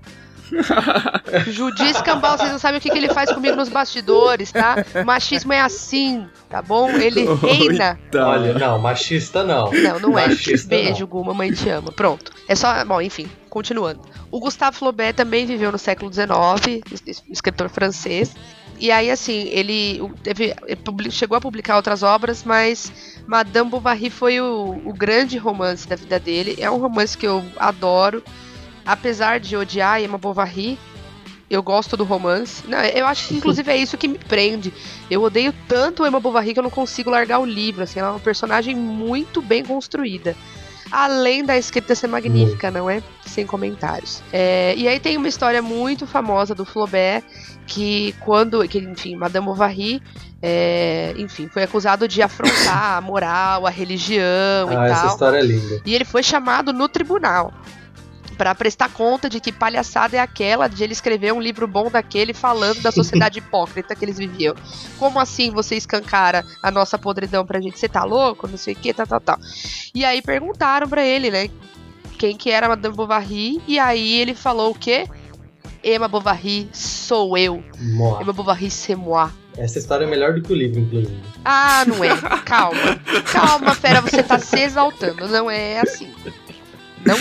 Judiz 1.47 2.01
Cambal, 2.01 2.37
vocês 2.37 2.51
não 2.51 2.59
sabem 2.59 2.79
o 2.79 2.81
que, 2.81 2.89
que 2.89 2.97
ele 2.97 3.13
faz 3.13 3.31
comigo 3.31 3.55
nos 3.55 3.69
bastidores, 3.69 4.51
tá? 4.51 4.75
O 5.01 5.05
machismo 5.05 5.53
é 5.53 5.61
assim, 5.61 6.27
tá 6.49 6.61
bom? 6.61 6.89
Ele 6.89 7.25
reina. 7.41 7.99
Olha, 8.15 8.53
não, 8.53 8.79
machista 8.79 9.43
não. 9.43 9.71
Não, 9.71 9.99
não 9.99 10.19
é. 10.19 10.27
machista 10.27 10.73
é. 10.75 10.83
Beijo, 10.83 11.01
não. 11.01 11.07
Gu, 11.07 11.25
mamãe 11.25 11.51
te 11.51 11.69
ama. 11.69 11.91
Pronto. 11.91 12.31
É 12.47 12.55
só. 12.55 12.83
Bom, 12.85 13.01
enfim, 13.01 13.29
continuando. 13.49 14.01
O 14.31 14.39
Gustave 14.39 14.77
Flaubert 14.77 15.15
também 15.15 15.45
viveu 15.45 15.71
no 15.71 15.77
século 15.77 16.11
XIX, 16.11 16.81
escritor 17.29 17.69
francês. 17.69 18.33
E 18.79 18.91
aí, 18.91 19.11
assim, 19.11 19.49
ele, 19.49 20.01
teve, 20.23 20.55
chegou 21.11 21.37
a 21.37 21.41
publicar 21.41 21.75
outras 21.75 22.01
obras, 22.01 22.45
mas 22.45 23.19
Madame 23.27 23.69
Bovary 23.69 24.09
foi 24.09 24.39
o, 24.39 24.81
o 24.85 24.93
grande 24.93 25.37
romance 25.37 25.85
da 25.85 25.97
vida 25.97 26.17
dele. 26.17 26.55
É 26.59 26.71
um 26.71 26.77
romance 26.77 27.17
que 27.17 27.27
eu 27.27 27.43
adoro 27.57 28.23
apesar 28.85 29.39
de 29.39 29.55
odiar 29.55 30.01
Emma 30.01 30.17
Bovary, 30.17 30.77
eu 31.49 31.63
gosto 31.63 31.97
do 31.97 32.03
romance. 32.03 32.63
Não, 32.67 32.79
eu 32.79 33.07
acho 33.07 33.27
que 33.27 33.35
inclusive 33.35 33.71
é 33.71 33.77
isso 33.77 33.97
que 33.97 34.07
me 34.07 34.17
prende. 34.19 34.71
Eu 35.09 35.23
odeio 35.23 35.53
tanto 35.67 36.05
Emma 36.05 36.19
Bovary 36.19 36.53
que 36.53 36.59
eu 36.59 36.63
não 36.63 36.69
consigo 36.69 37.09
largar 37.09 37.39
o 37.39 37.45
livro. 37.45 37.83
Assim, 37.83 37.99
ela 37.99 38.09
é 38.09 38.11
uma 38.11 38.19
personagem 38.19 38.75
muito 38.75 39.41
bem 39.41 39.63
construída. 39.65 40.35
além 40.91 41.43
da 41.45 41.55
escrita 41.55 41.93
ser 41.93 42.07
magnífica, 42.07 42.71
não 42.71 42.89
é? 42.89 43.03
Sem 43.25 43.45
comentários. 43.45 44.23
É, 44.33 44.73
e 44.75 44.87
aí 44.87 44.99
tem 44.99 45.17
uma 45.17 45.27
história 45.27 45.61
muito 45.61 46.07
famosa 46.07 46.55
do 46.55 46.65
Flaubert, 46.65 47.23
que 47.67 48.15
quando, 48.21 48.67
que, 48.67 48.79
enfim, 48.79 49.15
Madame 49.15 49.45
Bovary, 49.45 50.01
é, 50.41 51.13
enfim, 51.17 51.47
foi 51.47 51.61
acusado 51.61 52.07
de 52.07 52.23
afrontar 52.23 52.93
a 52.97 53.01
moral, 53.01 53.67
a 53.67 53.69
religião 53.69 54.67
Ah, 54.69 54.87
e 54.87 54.91
essa 54.91 55.01
tal. 55.03 55.11
história 55.13 55.37
é 55.37 55.43
linda. 55.43 55.81
E 55.85 55.93
ele 55.93 56.05
foi 56.05 56.23
chamado 56.23 56.73
no 56.73 56.89
tribunal 56.89 57.53
para 58.39 58.55
prestar 58.55 58.87
conta 58.93 59.29
de 59.29 59.41
que 59.41 59.51
palhaçada 59.51 60.15
é 60.15 60.19
aquela 60.21 60.69
de 60.69 60.81
ele 60.81 60.93
escrever 60.93 61.33
um 61.33 61.41
livro 61.41 61.67
bom 61.67 61.91
daquele 61.91 62.33
falando 62.33 62.81
da 62.81 62.89
sociedade 62.89 63.39
hipócrita 63.39 63.93
que 63.93 64.05
eles 64.05 64.17
viviam. 64.17 64.55
Como 64.97 65.19
assim 65.19 65.51
você 65.51 65.75
escancara 65.75 66.45
a 66.63 66.71
nossa 66.71 66.97
podridão 66.97 67.45
pra 67.45 67.59
gente? 67.59 67.77
Você 67.77 67.89
tá 67.89 68.05
louco? 68.05 68.47
Não 68.47 68.57
sei 68.57 68.75
o 68.75 68.77
que, 68.77 68.93
tal, 68.93 69.05
tal, 69.05 69.19
tal. 69.19 69.37
E 69.93 70.05
aí 70.05 70.21
perguntaram 70.21 70.87
pra 70.87 71.05
ele, 71.05 71.29
né? 71.29 71.49
Quem 72.17 72.37
que 72.37 72.49
era 72.49 72.69
Madame 72.69 72.95
Bovary? 72.95 73.61
E 73.67 73.77
aí 73.77 74.13
ele 74.13 74.33
falou 74.33 74.71
o 74.71 74.75
quê? 74.75 75.05
Emma 75.83 76.07
Bovary 76.07 76.69
sou 76.71 77.37
eu. 77.37 77.61
Moa. 77.77 78.21
Emma 78.21 78.31
Bovary 78.31 78.71
c'est 78.71 78.95
moi. 78.95 79.29
Essa 79.57 79.79
história 79.79 80.05
é 80.05 80.07
melhor 80.07 80.33
do 80.33 80.41
que 80.41 80.53
o 80.53 80.55
livro, 80.55 80.79
inclusive. 80.79 81.19
Ah, 81.43 81.83
não 81.85 82.01
é. 82.01 82.15
Calma. 82.45 82.95
Calma, 83.33 83.75
fera, 83.75 83.99
você 83.99 84.23
tá 84.23 84.39
se 84.39 84.61
exaltando. 84.61 85.27
Não 85.27 85.51
é 85.51 85.81
assim. 85.81 86.09
Não. 87.05 87.15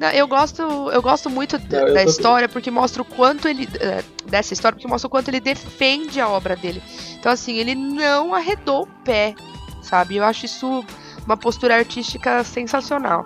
Não, 0.00 0.08
Eu 0.10 0.26
gosto, 0.26 0.62
eu 0.62 1.00
gosto 1.02 1.30
muito 1.30 1.56
da, 1.58 1.86
Não, 1.86 1.94
da 1.94 2.04
história 2.04 2.48
porque 2.48 2.70
mostra 2.70 3.02
o 3.02 3.04
quanto 3.04 3.48
ele. 3.48 3.68
eh, 3.80 4.02
dessa 4.26 4.52
história, 4.52 4.76
porque 4.76 4.88
mostra 4.88 5.06
o 5.06 5.10
quanto 5.10 5.28
ele 5.28 5.40
defende 5.40 6.20
a 6.20 6.28
obra 6.28 6.56
dele. 6.56 6.82
Então, 7.18 7.30
assim, 7.30 7.56
ele 7.56 7.74
não 7.74 8.34
arredou 8.34 8.82
o 8.82 8.86
pé, 9.04 9.34
sabe? 9.82 10.16
Eu 10.16 10.24
acho 10.24 10.46
isso 10.46 10.84
uma 11.26 11.36
postura 11.36 11.76
artística 11.76 12.42
sensacional. 12.42 13.24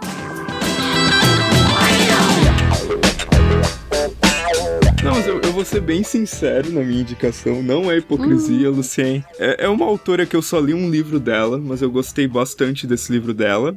Não, 5.02 5.14
mas 5.14 5.26
eu, 5.26 5.40
eu 5.40 5.52
vou 5.52 5.64
ser 5.64 5.80
bem 5.80 6.02
sincero 6.02 6.72
na 6.72 6.80
minha 6.82 7.00
indicação, 7.00 7.62
não 7.62 7.90
é 7.90 7.98
hipocrisia, 7.98 8.68
Lucien. 8.70 9.24
É, 9.38 9.64
é 9.64 9.68
uma 9.68 9.84
autora 9.86 10.26
que 10.26 10.34
eu 10.34 10.42
só 10.42 10.58
li 10.58 10.74
um 10.74 10.90
livro 10.90 11.20
dela, 11.20 11.58
mas 11.58 11.80
eu 11.80 11.90
gostei 11.90 12.26
bastante 12.26 12.86
desse 12.86 13.12
livro 13.12 13.32
dela. 13.32 13.76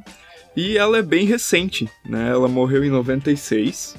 E 0.62 0.78
ela 0.78 0.98
é 0.98 1.02
bem 1.02 1.26
recente, 1.26 1.90
né? 2.06 2.32
Ela 2.32 2.50
morreu 2.50 2.84
em 2.84 2.90
96, 2.90 3.96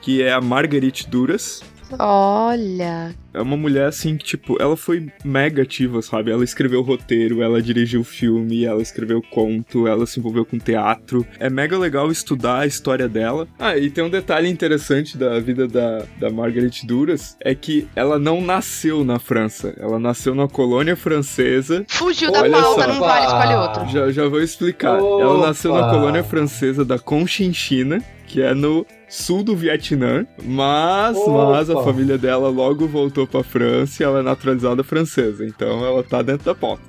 que 0.00 0.22
é 0.22 0.32
a 0.32 0.40
Marguerite 0.40 1.10
Duras. 1.10 1.60
Olha. 1.98 3.12
É 3.34 3.42
uma 3.42 3.56
mulher 3.56 3.86
assim 3.88 4.16
que, 4.16 4.24
tipo, 4.24 4.56
ela 4.60 4.76
foi 4.76 5.08
mega 5.24 5.62
ativa, 5.62 6.00
sabe? 6.00 6.30
Ela 6.30 6.44
escreveu 6.44 6.82
roteiro, 6.82 7.42
ela 7.42 7.60
dirigiu 7.60 8.04
filme, 8.04 8.64
ela 8.64 8.80
escreveu 8.80 9.20
conto, 9.30 9.86
ela 9.86 10.06
se 10.06 10.20
envolveu 10.20 10.44
com 10.44 10.58
teatro. 10.58 11.26
É 11.38 11.50
mega 11.50 11.76
legal 11.76 12.10
estudar 12.10 12.60
a 12.60 12.66
história 12.66 13.08
dela. 13.08 13.46
Ah, 13.58 13.76
e 13.76 13.90
tem 13.90 14.04
um 14.04 14.10
detalhe 14.10 14.48
interessante 14.48 15.18
da 15.18 15.38
vida 15.40 15.66
da, 15.66 16.04
da 16.18 16.30
Margaret 16.30 16.70
Duras: 16.84 17.36
é 17.40 17.54
que 17.54 17.88
ela 17.96 18.18
não 18.18 18.40
nasceu 18.40 19.04
na 19.04 19.18
França. 19.18 19.74
Ela 19.78 19.98
nasceu 19.98 20.34
na 20.34 20.46
colônia 20.48 20.96
francesa. 20.96 21.84
Fugiu 21.88 22.30
da 22.30 22.42
Olha 22.42 22.60
pauta, 22.60 22.82
só. 22.82 22.88
não 22.88 23.00
vale 23.00 23.26
escolher 23.26 23.56
outro. 23.56 23.88
Já, 23.90 24.10
já 24.12 24.28
vou 24.28 24.40
explicar. 24.40 24.98
Ela 24.98 25.46
nasceu 25.48 25.72
na 25.74 25.80
Opa. 25.80 25.90
colônia 25.90 26.22
francesa 26.24 26.84
da 26.84 26.98
Conchinchina, 26.98 28.02
que 28.26 28.40
é 28.40 28.54
no 28.54 28.86
sul 29.08 29.44
do 29.44 29.54
Vietnã, 29.54 30.26
mas, 30.42 31.16
mas 31.26 31.70
a 31.70 31.74
Opa. 31.74 31.84
família 31.84 32.18
dela 32.18 32.48
logo 32.48 32.86
voltou 32.86 33.23
pra 33.26 33.42
França 33.42 34.02
e 34.02 34.04
ela 34.04 34.20
é 34.20 34.22
naturalizada 34.22 34.82
francesa, 34.84 35.44
então 35.44 35.84
ela 35.84 36.02
tá 36.02 36.22
dentro 36.22 36.44
da 36.44 36.54
pauta. 36.54 36.82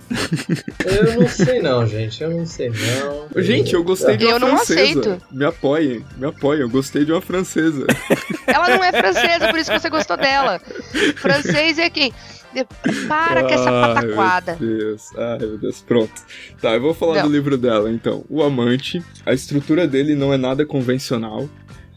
Eu 0.85 1.19
não 1.19 1.27
sei 1.27 1.61
não, 1.61 1.85
gente. 1.85 2.21
Eu 2.23 2.29
não 2.31 2.45
sei 2.45 2.69
não. 2.69 3.41
Gente, 3.41 3.73
eu 3.73 3.83
gostei 3.83 4.17
de 4.17 4.25
uma 4.25 4.33
Eu 4.33 4.39
não 4.39 4.49
francesa. 4.57 4.81
aceito. 4.81 5.21
Me 5.31 5.45
apoiem, 5.45 6.05
me 6.17 6.25
apoiem, 6.27 6.61
eu 6.61 6.69
gostei 6.69 7.05
de 7.05 7.11
uma 7.11 7.21
francesa. 7.21 7.85
Ela 8.47 8.69
não 8.69 8.83
é 8.83 8.91
francesa, 8.91 9.49
por 9.49 9.59
isso 9.59 9.71
que 9.71 9.79
você 9.79 9.89
gostou 9.89 10.17
dela. 10.17 10.59
Francês 11.15 11.77
é 11.79 11.89
quem? 11.89 12.13
Para 13.07 13.41
com 13.43 13.49
essa 13.49 13.69
Ai, 13.69 13.93
pataquada. 13.93 14.57
Meu 14.59 14.77
Deus, 14.77 15.15
ai 15.17 15.37
meu 15.39 15.57
Deus, 15.57 15.81
pronto. 15.81 16.13
Tá, 16.61 16.73
eu 16.73 16.81
vou 16.81 16.93
falar 16.93 17.15
Não. 17.15 17.23
do 17.23 17.31
livro 17.31 17.57
dela, 17.57 17.91
então. 17.91 18.23
O 18.29 18.41
Amante. 18.41 19.03
A 19.25 19.33
estrutura 19.33 19.85
dele 19.85 20.15
não 20.15 20.33
é 20.33 20.37
nada 20.37 20.65
convencional. 20.65 21.49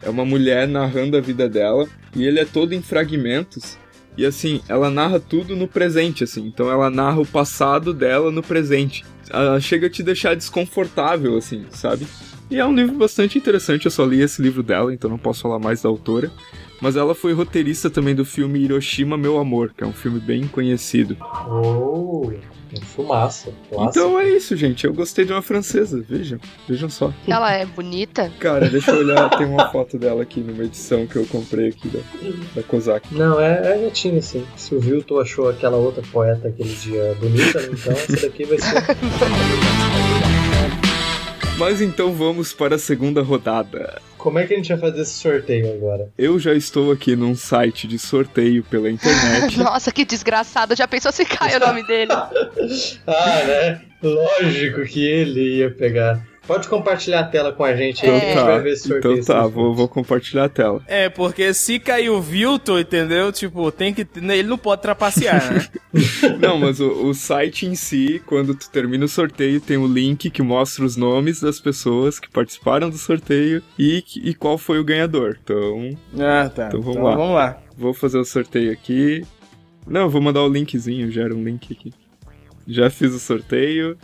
É 0.02 0.10
uma 0.10 0.24
mulher 0.24 0.66
narrando 0.66 1.16
a 1.16 1.20
vida 1.20 1.48
dela. 1.48 1.86
E 2.14 2.24
ele 2.26 2.40
é 2.40 2.44
todo 2.44 2.72
em 2.72 2.82
fragmentos. 2.82 3.78
E 4.18 4.26
assim, 4.26 4.60
ela 4.68 4.90
narra 4.90 5.20
tudo 5.20 5.54
no 5.54 5.68
presente, 5.68 6.24
assim. 6.24 6.44
Então 6.44 6.68
ela 6.68 6.90
narra 6.90 7.20
o 7.20 7.26
passado 7.26 7.94
dela 7.94 8.32
no 8.32 8.42
presente. 8.42 9.04
Ela 9.30 9.60
chega 9.60 9.86
a 9.86 9.90
te 9.90 10.02
deixar 10.02 10.34
desconfortável, 10.34 11.36
assim, 11.36 11.64
sabe? 11.70 12.04
E 12.50 12.58
é 12.58 12.66
um 12.66 12.74
livro 12.74 12.96
bastante 12.96 13.38
interessante. 13.38 13.84
Eu 13.84 13.92
só 13.92 14.04
li 14.04 14.20
esse 14.20 14.42
livro 14.42 14.60
dela, 14.60 14.92
então 14.92 15.08
não 15.08 15.18
posso 15.18 15.42
falar 15.42 15.60
mais 15.60 15.82
da 15.82 15.88
autora. 15.88 16.32
Mas 16.80 16.96
ela 16.96 17.14
foi 17.14 17.32
roteirista 17.32 17.88
também 17.88 18.12
do 18.12 18.24
filme 18.24 18.58
Hiroshima, 18.58 19.16
Meu 19.16 19.38
Amor, 19.38 19.72
que 19.76 19.84
é 19.84 19.86
um 19.86 19.92
filme 19.92 20.18
bem 20.18 20.48
conhecido. 20.48 21.16
Oh, 21.48 22.32
um 22.76 22.80
fumaça. 22.82 23.52
Clássico. 23.70 23.90
Então 23.90 24.18
é 24.18 24.28
isso, 24.28 24.56
gente. 24.56 24.84
Eu 24.84 24.92
gostei 24.92 25.24
de 25.24 25.32
uma 25.32 25.42
francesa. 25.42 26.04
Vejam, 26.08 26.38
vejam 26.68 26.88
só. 26.88 27.12
Ela 27.26 27.52
é 27.52 27.64
bonita? 27.64 28.30
Cara, 28.38 28.68
deixa 28.68 28.90
eu 28.90 28.98
olhar. 28.98 29.28
Tem 29.30 29.46
uma 29.46 29.70
foto 29.70 29.98
dela 29.98 30.22
aqui 30.22 30.40
numa 30.40 30.64
edição 30.64 31.06
que 31.06 31.16
eu 31.16 31.26
comprei 31.26 31.68
aqui 31.68 31.88
da, 31.88 32.00
da 32.54 32.62
Kozak. 32.62 33.14
Não, 33.14 33.40
é, 33.40 33.74
é 33.74 33.84
gatinho, 33.84 34.22
sim. 34.22 34.44
Se 34.56 34.74
o 34.74 34.80
Vilton 34.80 35.20
achou 35.20 35.48
aquela 35.48 35.76
outra 35.76 36.02
poeta 36.12 36.48
aquele 36.48 36.74
dia 36.74 37.16
bonita, 37.20 37.60
então 37.62 37.92
essa 37.92 38.28
daqui 38.28 38.44
vai 38.44 38.58
ser. 38.58 38.84
Mas 41.58 41.80
então 41.80 42.12
vamos 42.12 42.52
para 42.52 42.76
a 42.76 42.78
segunda 42.78 43.20
rodada. 43.20 44.00
Como 44.18 44.38
é 44.38 44.46
que 44.46 44.52
a 44.52 44.56
gente 44.56 44.68
vai 44.68 44.78
fazer 44.78 45.02
esse 45.02 45.12
sorteio 45.12 45.72
agora? 45.72 46.10
Eu 46.18 46.38
já 46.38 46.52
estou 46.52 46.90
aqui 46.90 47.14
num 47.16 47.34
site 47.36 47.86
de 47.86 47.98
sorteio 47.98 48.62
pela 48.64 48.90
internet. 48.90 49.56
Nossa, 49.62 49.92
que 49.92 50.04
desgraçado. 50.04 50.76
Já 50.76 50.86
pensou 50.88 51.12
se 51.12 51.24
cai 51.24 51.56
o 51.56 51.60
nome 51.60 51.86
dele? 51.86 52.10
Ah, 53.06 53.44
né? 53.44 53.80
Lógico 54.02 54.82
que 54.84 55.04
ele 55.04 55.58
ia 55.58 55.70
pegar. 55.70 56.20
Pode 56.48 56.66
compartilhar 56.66 57.20
a 57.20 57.24
tela 57.24 57.52
com 57.52 57.62
a 57.62 57.76
gente 57.76 58.04
aí, 58.06 58.10
que 58.20 58.26
a 58.26 58.28
gente 58.30 58.42
vai 58.42 58.60
ver 58.62 58.72
esse 58.72 58.88
sorteio. 58.88 59.18
então 59.18 59.24
tá, 59.36 59.46
vou, 59.46 59.74
vou 59.74 59.86
compartilhar 59.86 60.44
a 60.46 60.48
tela. 60.48 60.80
É, 60.86 61.10
porque 61.10 61.52
se 61.52 61.78
cair 61.78 62.08
o 62.08 62.22
Vilton, 62.22 62.78
entendeu? 62.78 63.30
Tipo, 63.30 63.70
tem 63.70 63.92
que. 63.92 64.06
Ele 64.16 64.48
não 64.48 64.56
pode 64.56 64.80
trapacear, 64.80 65.52
né? 65.52 65.68
Não, 66.40 66.58
mas 66.58 66.80
o, 66.80 67.06
o 67.08 67.14
site 67.14 67.66
em 67.66 67.74
si, 67.74 68.20
quando 68.26 68.54
tu 68.54 68.70
termina 68.70 69.04
o 69.04 69.08
sorteio, 69.08 69.60
tem 69.60 69.76
o 69.76 69.86
link 69.86 70.30
que 70.30 70.42
mostra 70.42 70.84
os 70.84 70.96
nomes 70.96 71.40
das 71.40 71.60
pessoas 71.60 72.18
que 72.18 72.30
participaram 72.30 72.88
do 72.88 72.96
sorteio 72.98 73.62
e, 73.78 74.02
e 74.16 74.34
qual 74.34 74.56
foi 74.56 74.78
o 74.78 74.84
ganhador. 74.84 75.38
Então, 75.42 75.96
Ah, 76.18 76.48
tá. 76.48 76.68
Então 76.68 76.80
vamos 76.80 76.96
Então 76.96 77.04
lá. 77.10 77.16
Vamos 77.16 77.34
lá. 77.34 77.58
Vou 77.76 77.92
fazer 77.92 78.18
o 78.18 78.24
sorteio 78.24 78.72
aqui. 78.72 79.22
Não, 79.86 80.02
eu 80.02 80.10
vou 80.10 80.20
mandar 80.22 80.42
o 80.42 80.48
linkzinho, 80.48 81.10
gera 81.10 81.34
um 81.34 81.42
link 81.44 81.72
aqui. 81.72 81.92
Já 82.66 82.88
fiz 82.90 83.12
o 83.12 83.18
sorteio. 83.18 83.96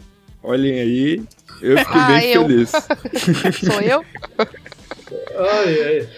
Olhem 0.42 0.78
aí. 0.78 1.22
Eu 1.62 1.78
fiquei 1.78 2.00
Ah, 2.00 2.06
bem 2.08 2.30
eu. 2.32 2.42
feliz. 2.46 2.70
Sou 3.64 3.80
eu? 3.80 4.04
Ai, 4.38 5.82
ai. 5.82 6.08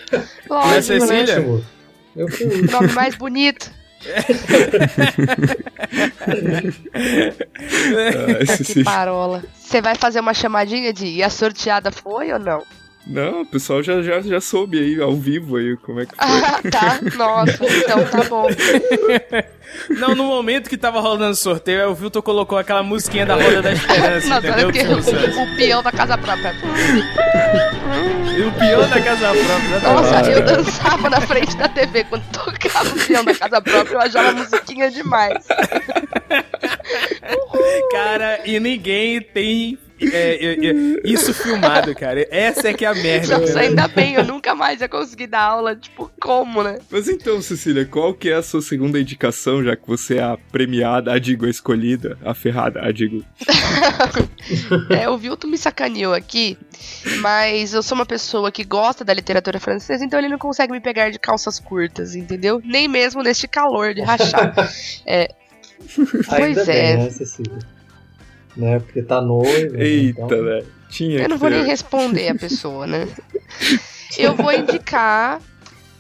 Não 0.49 0.61
é 0.61 0.65
Lógico, 0.75 1.07
né? 1.07 1.27
Cecília? 1.27 1.63
Eu 2.17 2.29
fui 2.29 2.47
o 2.47 2.71
Nome 2.71 2.93
mais 2.93 3.15
bonito. 3.15 3.71
Ah, 8.49 8.65
Que 8.65 8.85
parola. 8.85 9.43
Você 9.55 9.81
vai 9.81 9.95
fazer 9.95 10.21
uma 10.21 10.35
chamadinha 10.35 10.93
de 10.93 11.07
e 11.07 11.23
a 11.23 11.31
sorteada 11.31 11.91
foi 11.91 12.33
ou 12.33 12.39
não? 12.39 12.63
Não, 13.07 13.43
o 13.43 13.47
pessoal 13.47 13.83
já, 13.85 14.03
já, 14.03 14.21
já 14.21 14.41
soube 14.41 14.79
aí, 14.79 15.01
ao 15.01 15.15
vivo 15.15 15.57
aí, 15.57 15.77
como 15.77 16.01
é 16.01 16.07
que 16.07 16.17
foi. 16.17 16.27
Ah, 16.27 16.61
tá. 16.71 16.99
Nossa, 17.17 17.65
então 17.65 18.05
tá 18.05 18.25
bom. 18.25 18.49
Não, 19.91 20.15
no 20.15 20.25
momento 20.25 20.69
que 20.69 20.77
tava 20.77 21.01
rolando 21.01 21.33
o 21.33 21.37
sorteio, 21.37 21.81
aí 21.83 21.87
o 21.87 21.95
Vilton 21.95 22.21
colocou 22.23 22.59
aquela 22.59 22.83
musiquinha 22.83 23.25
da 23.25 23.35
Roda 23.35 23.63
da 23.63 23.73
Esperança, 23.73 24.29
Nossa, 24.29 24.49
entendeu? 24.49 25.03
Santos? 25.03 25.37
o, 25.37 25.43
o 25.43 25.57
peão 25.57 25.83
da 25.83 25.93
casa 25.93 26.19
própria. 26.19 26.55
E 28.37 28.43
o 28.43 28.53
peão 28.53 28.89
da 28.89 29.01
casa 29.01 29.33
própria. 29.33 29.69
né? 29.69 29.81
Nossa, 29.83 30.31
eu 30.31 30.43
dançava 30.43 31.11
na 31.11 31.21
frente 31.21 31.57
da 31.57 31.69
TV 31.69 32.05
quando 32.05 32.25
tocava 32.33 32.89
o 32.89 33.07
peão 33.07 33.25
da 33.25 33.35
casa 33.35 33.61
própria, 33.61 33.95
eu 33.95 34.01
achava 34.01 34.29
a 34.31 34.33
musiquinha 34.33 34.91
demais. 34.91 35.47
Cara, 37.93 38.41
e 38.45 38.59
ninguém 38.59 39.21
tem 39.21 39.79
é, 40.01 40.45
é, 40.45 40.67
é, 40.67 41.01
isso 41.05 41.33
filmado, 41.33 41.95
cara. 41.95 42.27
Essa 42.31 42.69
é 42.69 42.75
que 42.75 42.85
é 42.85 42.89
a 42.89 42.95
merda. 42.95 43.39
Nossa, 43.39 43.61
ainda 43.61 43.89
bem, 43.89 44.15
eu 44.15 44.25
nunca 44.25 44.55
mais 44.55 44.81
ia 44.81 44.89
conseguir 44.89 45.27
dar 45.27 45.43
aula, 45.43 45.75
tipo, 45.75 46.11
como, 46.21 46.63
né? 46.63 46.79
Mas 46.91 47.09
então, 47.09 47.41
Cecília, 47.41 47.87
qual 47.87 48.13
que 48.13 48.29
é 48.29 48.35
a 48.35 48.43
sua 48.43 48.61
segunda 48.61 49.01
indicação, 49.01 49.65
já 49.65 49.75
que 49.75 49.87
você 49.87 50.17
é 50.17 50.23
a 50.23 50.37
premiada, 50.53 51.13
a 51.13 51.19
digo, 51.19 51.47
a 51.47 51.51
escolhida, 51.51 52.19
a 52.25 52.35
ferrada, 52.35 52.81
a 52.83 52.93
digo? 52.93 53.25
É, 54.91 55.09
o 55.09 55.19
Vilton 55.19 55.49
me 55.49 55.59
sacaneou 55.59 56.15
aqui, 56.15 56.57
mas 57.21 57.75
eu 57.75 57.83
sou 57.83 57.97
uma 57.97 58.07
pessoa 58.07 58.53
que 58.53 58.63
gosta 58.63 59.05
da 59.05 59.13
literatura 59.13 59.59
francesa, 59.59 60.05
então 60.05 60.19
ele 60.19 60.29
não 60.29 60.39
consegue 60.39 60.73
me 60.73 60.81
pegar 60.81 61.11
de 61.11 61.19
calças 61.19 61.59
curtas, 61.59 62.15
entendeu? 62.15 62.61
Nem 62.65 62.87
mesmo 62.87 63.23
neste 63.23 63.49
calor 63.49 63.93
de 63.93 64.03
rachar. 64.03 64.55
Ainda 65.07 65.35
Pois 66.29 66.67
bem, 66.67 66.77
é. 66.77 66.97
né, 66.97 67.11
Cecília? 67.11 67.59
Né? 68.57 68.79
Porque 68.81 69.03
tá 69.03 69.21
noivo. 69.21 69.75
né, 69.77 69.85
Eita, 69.85 70.23
então... 70.23 70.29
velho. 70.45 70.67
Tinha 70.89 71.21
Eu 71.23 71.29
não 71.29 71.37
vou 71.39 71.49
ter. 71.51 71.57
nem 71.57 71.65
responder 71.67 72.29
a 72.29 72.35
pessoa, 72.35 72.87
né? 72.87 73.09
Eu 74.17 74.35
vou 74.35 74.53
indicar 74.53 75.41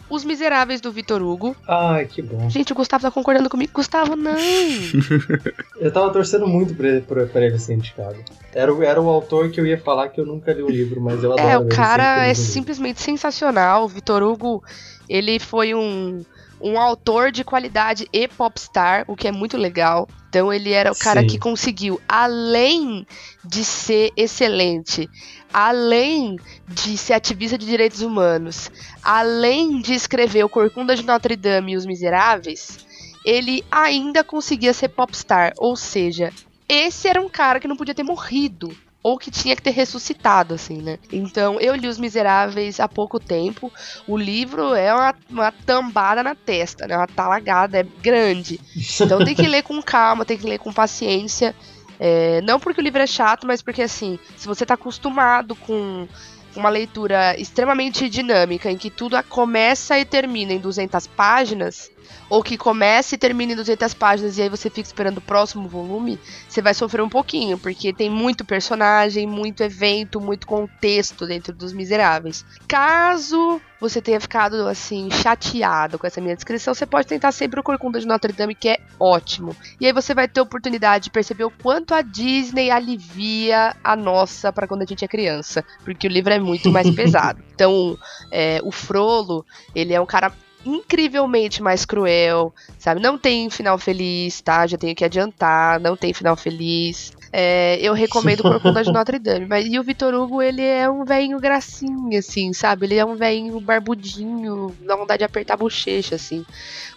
Os 0.09 0.25
Miseráveis 0.25 0.81
do 0.81 0.93
Vitor 0.93 1.21
Hugo. 1.21 1.57
Ai, 1.69 2.07
que 2.07 2.23
bom. 2.23 2.49
Gente, 2.49 2.73
o 2.73 2.77
Gustavo 2.77 3.03
tá 3.03 3.11
concordando 3.11 3.51
comigo. 3.51 3.73
Gustavo, 3.75 4.15
não! 4.17 4.37
Eu 5.81 5.91
tava 5.93 6.11
torcendo 6.11 6.47
muito 6.47 6.75
pra 6.75 6.89
ele, 6.89 7.01
pra, 7.01 7.27
pra 7.27 7.45
ele 7.45 7.59
ser 7.59 7.75
indicado. 7.75 8.17
Era, 8.55 8.73
o- 8.73 8.83
era 8.83 9.01
o 9.01 9.09
autor 9.09 9.51
que 9.51 9.61
eu 9.61 9.67
ia 9.67 9.77
falar 9.79 10.09
que 10.09 10.21
eu 10.21 10.25
nunca 10.25 10.53
li 10.53 10.63
o 10.63 10.71
livro, 10.71 11.01
mas 11.01 11.23
eu 11.23 11.33
adoro 11.33 11.49
É, 11.49 11.59
o 11.59 11.69
cara 11.69 12.25
é 12.27 12.33
simplesmente 12.35 13.01
sensacional. 13.03 13.85
O 13.85 13.89
Vitor 13.89 14.23
Hugo, 14.23 14.63
ele 15.09 15.39
foi 15.39 15.75
um, 15.75 16.25
um 16.61 16.81
autor 16.81 17.31
de 17.31 17.45
qualidade 17.45 18.09
e 18.13 18.27
popstar, 18.27 19.05
o 19.07 19.17
que 19.17 19.29
é 19.29 19.33
muito 19.33 19.57
legal. 19.57 20.09
Então 20.29 20.53
ele 20.53 20.73
era 20.73 20.93
o 20.93 20.97
cara 20.97 21.21
Sim. 21.21 21.27
que 21.27 21.39
conseguiu, 21.39 22.01
além 22.09 23.07
de 23.45 23.65
ser 23.65 24.13
excelente, 24.17 25.09
além 25.53 26.37
de 26.69 26.97
ser 26.99 27.15
ativista 27.15 27.57
de 27.57 27.67
direitos 27.67 28.03
humanos, 28.03 28.71
além 29.03 29.81
de 29.81 29.95
escrever 29.95 30.45
o 30.45 30.49
Corcunda 30.49 30.95
de 30.95 31.05
Notre 31.05 31.37
Dame 31.37 31.73
e 31.73 31.77
Os 31.77 31.87
Miseráveis, 31.87 32.79
ele 33.25 33.65
ainda 33.71 34.23
conseguia 34.23 34.73
ser 34.73 34.89
popstar. 34.89 35.53
Ou 35.59 35.77
seja, 35.77 36.33
esse 36.69 37.09
era 37.09 37.21
um 37.21 37.29
cara 37.29 37.59
que 37.59 37.69
não 37.69 37.77
podia 37.77 37.95
ter 37.95 38.03
morrido. 38.03 38.77
Ou 39.07 39.17
que 39.17 39.31
tinha 39.31 39.55
que 39.55 39.63
ter 39.63 39.71
ressuscitado, 39.71 40.55
assim, 40.55 40.83
né? 40.83 40.99
Então, 41.13 41.61
eu 41.61 41.77
li 41.77 41.87
Os 41.87 41.97
Miseráveis 41.97 42.81
há 42.81 42.89
pouco 42.89 43.21
tempo. 43.21 43.73
O 44.05 44.17
livro 44.17 44.75
é 44.75 44.93
uma, 44.93 45.15
uma 45.31 45.53
tambada 45.53 46.25
na 46.25 46.35
testa, 46.35 46.89
né? 46.89 46.97
Uma 46.97 47.07
talagada, 47.07 47.79
é 47.79 47.87
grande. 48.03 48.59
Então 49.01 49.25
tem 49.25 49.33
que 49.33 49.47
ler 49.47 49.63
com 49.63 49.81
calma, 49.81 50.25
tem 50.25 50.37
que 50.37 50.45
ler 50.45 50.59
com 50.59 50.73
paciência. 50.73 51.55
É, 52.01 52.41
não 52.41 52.59
porque 52.59 52.81
o 52.81 52.83
livro 52.83 53.01
é 53.01 53.07
chato, 53.07 53.47
mas 53.47 53.63
porque, 53.63 53.83
assim, 53.83 54.19
se 54.37 54.45
você 54.49 54.67
tá 54.67 54.75
acostumado 54.75 55.55
com 55.55 56.09
uma 56.57 56.69
leitura 56.69 57.41
extremamente 57.41 58.09
dinâmica, 58.09 58.69
em 58.69 58.77
que 58.77 58.91
tudo 58.91 59.23
começa 59.29 59.97
e 59.97 60.05
termina 60.05 60.53
em 60.53 60.59
200 60.59 61.07
páginas, 61.07 61.93
ou 62.29 62.43
que 62.43 62.57
começa 62.57 63.15
e 63.15 63.19
termina 63.19 63.53
em 63.53 63.57
200 63.57 63.95
páginas 63.95 64.39
e 64.39 64.43
aí 64.43 64.49
você 64.49 64.69
fica 64.69 64.87
esperando 64.87 65.19
o 65.19 65.23
próximo 65.23 65.69
volume, 65.69 66.19
você 66.49 66.61
vai 66.61 66.75
sofrer 66.75 67.03
um 67.03 67.09
pouquinho, 67.09 67.59
porque 67.59 67.93
tem 67.93 68.11
muito 68.11 68.45
personagem, 68.45 69.27
muito 69.27 69.63
evento, 69.63 70.21
muito 70.21 70.47
contexto 70.47 71.27
dentro 71.27 71.53
dos 71.53 71.73
Miseráveis. 71.73 72.45
Caso 72.67 73.61
você 73.81 74.01
tenha 74.01 74.21
ficado 74.21 74.67
assim 74.67 75.11
chateado 75.11 75.99
com 75.99 76.07
essa 76.07 76.21
minha 76.21 76.35
descrição, 76.35 76.75
você 76.75 76.87
pode 76.87 77.07
tentar 77.07 77.33
sempre 77.33 77.61
o 77.61 77.63
Corcunda 77.63 78.01
de 78.01 78.07
Notre 78.07 78.33
Dame, 78.33 78.55
que 78.55 78.69
é 78.71 78.79
ótimo. 78.99 79.55
E 79.81 79.87
aí 79.87 79.93
você 79.93 80.15
vai 80.15 80.27
ter 80.27 80.41
a 80.41 80.43
oportunidade 80.43 81.05
de 81.05 81.11
perceber 81.11 81.45
o 81.45 81.51
quanto 81.51 81.95
a 81.95 82.03
Disney 82.03 82.71
alivia 82.71 83.77
a 83.85 83.95
nossa 83.95 84.53
para 84.53 84.67
quando 84.67 84.83
a 84.83 84.87
gente 84.87 85.05
é 85.05 85.09
criança, 85.09 85.65
porque 85.85 86.07
o 86.07 86.11
livro 86.11 86.33
é 86.33 86.39
muito 86.39 86.71
mais 86.71 86.89
pesado. 86.95 87.43
Então, 87.55 87.99
é, 88.31 88.61
o 88.63 88.73
Frollo, 88.73 89.45
ele 89.75 89.93
é 89.93 90.01
um 90.01 90.07
cara 90.07 90.33
incrivelmente 90.67 91.63
mais 91.63 91.85
cruel, 91.85 92.53
sabe? 92.79 93.01
Não 93.01 93.17
tem 93.17 93.49
final 93.49 93.79
feliz, 93.79 94.41
tá? 94.41 94.67
Já 94.67 94.77
tenho 94.77 94.95
que 94.95 95.05
adiantar, 95.05 95.81
não 95.81 95.97
tem 95.97 96.13
final 96.13 96.37
feliz. 96.37 97.13
É, 97.33 97.79
eu 97.81 97.93
recomendo 97.93 98.43
Corcunda 98.43 98.83
de 98.83 98.93
Notre 98.93 99.19
Dame. 99.19 99.47
Mas, 99.47 99.67
e 99.67 99.79
o 99.79 99.83
Vitor 99.83 100.15
Hugo, 100.15 100.41
ele 100.41 100.63
é 100.63 100.89
um 100.89 101.05
velhinho 101.05 101.39
gracinha, 101.39 102.19
assim, 102.19 102.53
sabe? 102.53 102.87
Ele 102.87 102.95
é 102.95 103.05
um 103.05 103.15
velhinho 103.15 103.61
barbudinho, 103.61 104.75
dá 104.81 104.97
vontade 104.97 105.19
de 105.19 105.25
apertar 105.25 105.55
a 105.55 105.59
bochecha, 105.59 106.15
assim. 106.15 106.45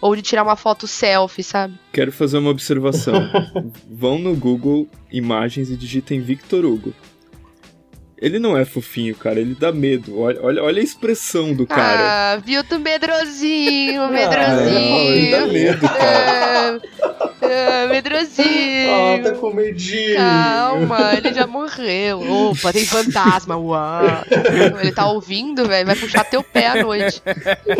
Ou 0.00 0.16
de 0.16 0.22
tirar 0.22 0.42
uma 0.42 0.56
foto 0.56 0.86
selfie, 0.86 1.42
sabe? 1.42 1.74
Quero 1.92 2.10
fazer 2.10 2.38
uma 2.38 2.50
observação. 2.50 3.14
Vão 3.88 4.18
no 4.18 4.34
Google 4.34 4.88
Imagens 5.12 5.70
e 5.70 5.76
digitem 5.76 6.20
Victor 6.20 6.64
Hugo. 6.64 6.94
Ele 8.20 8.38
não 8.38 8.56
é 8.56 8.66
fofinho, 8.66 9.14
cara. 9.16 9.40
Ele 9.40 9.54
dá 9.54 9.72
medo. 9.72 10.20
Olha, 10.20 10.38
olha, 10.42 10.62
olha 10.62 10.80
a 10.80 10.84
expressão 10.84 11.54
do 11.54 11.66
cara. 11.66 12.34
Ah, 12.34 12.36
viu 12.36 12.62
tu 12.62 12.78
medrosinho, 12.78 14.02
ele 14.04 14.26
dá 14.26 15.46
medrosinho. 15.46 15.52
medo, 15.52 15.80
cara. 15.88 16.80
Ah, 17.02 17.84
ah, 17.84 17.86
medrosinho. 17.88 18.90
Ah, 18.90 19.20
tá 19.22 19.32
com 19.32 19.54
medinho. 19.54 20.16
Calma, 20.16 21.14
ele 21.14 21.32
já 21.32 21.46
morreu. 21.46 22.20
Opa, 22.20 22.72
tem 22.72 22.84
fantasma. 22.84 23.56
Uau. 23.56 24.04
Ele 24.80 24.92
tá 24.92 25.06
ouvindo, 25.06 25.66
velho. 25.66 25.86
Vai 25.86 25.96
puxar 25.96 26.24
teu 26.24 26.42
pé 26.42 26.66
à 26.66 26.82
noite. 26.82 27.22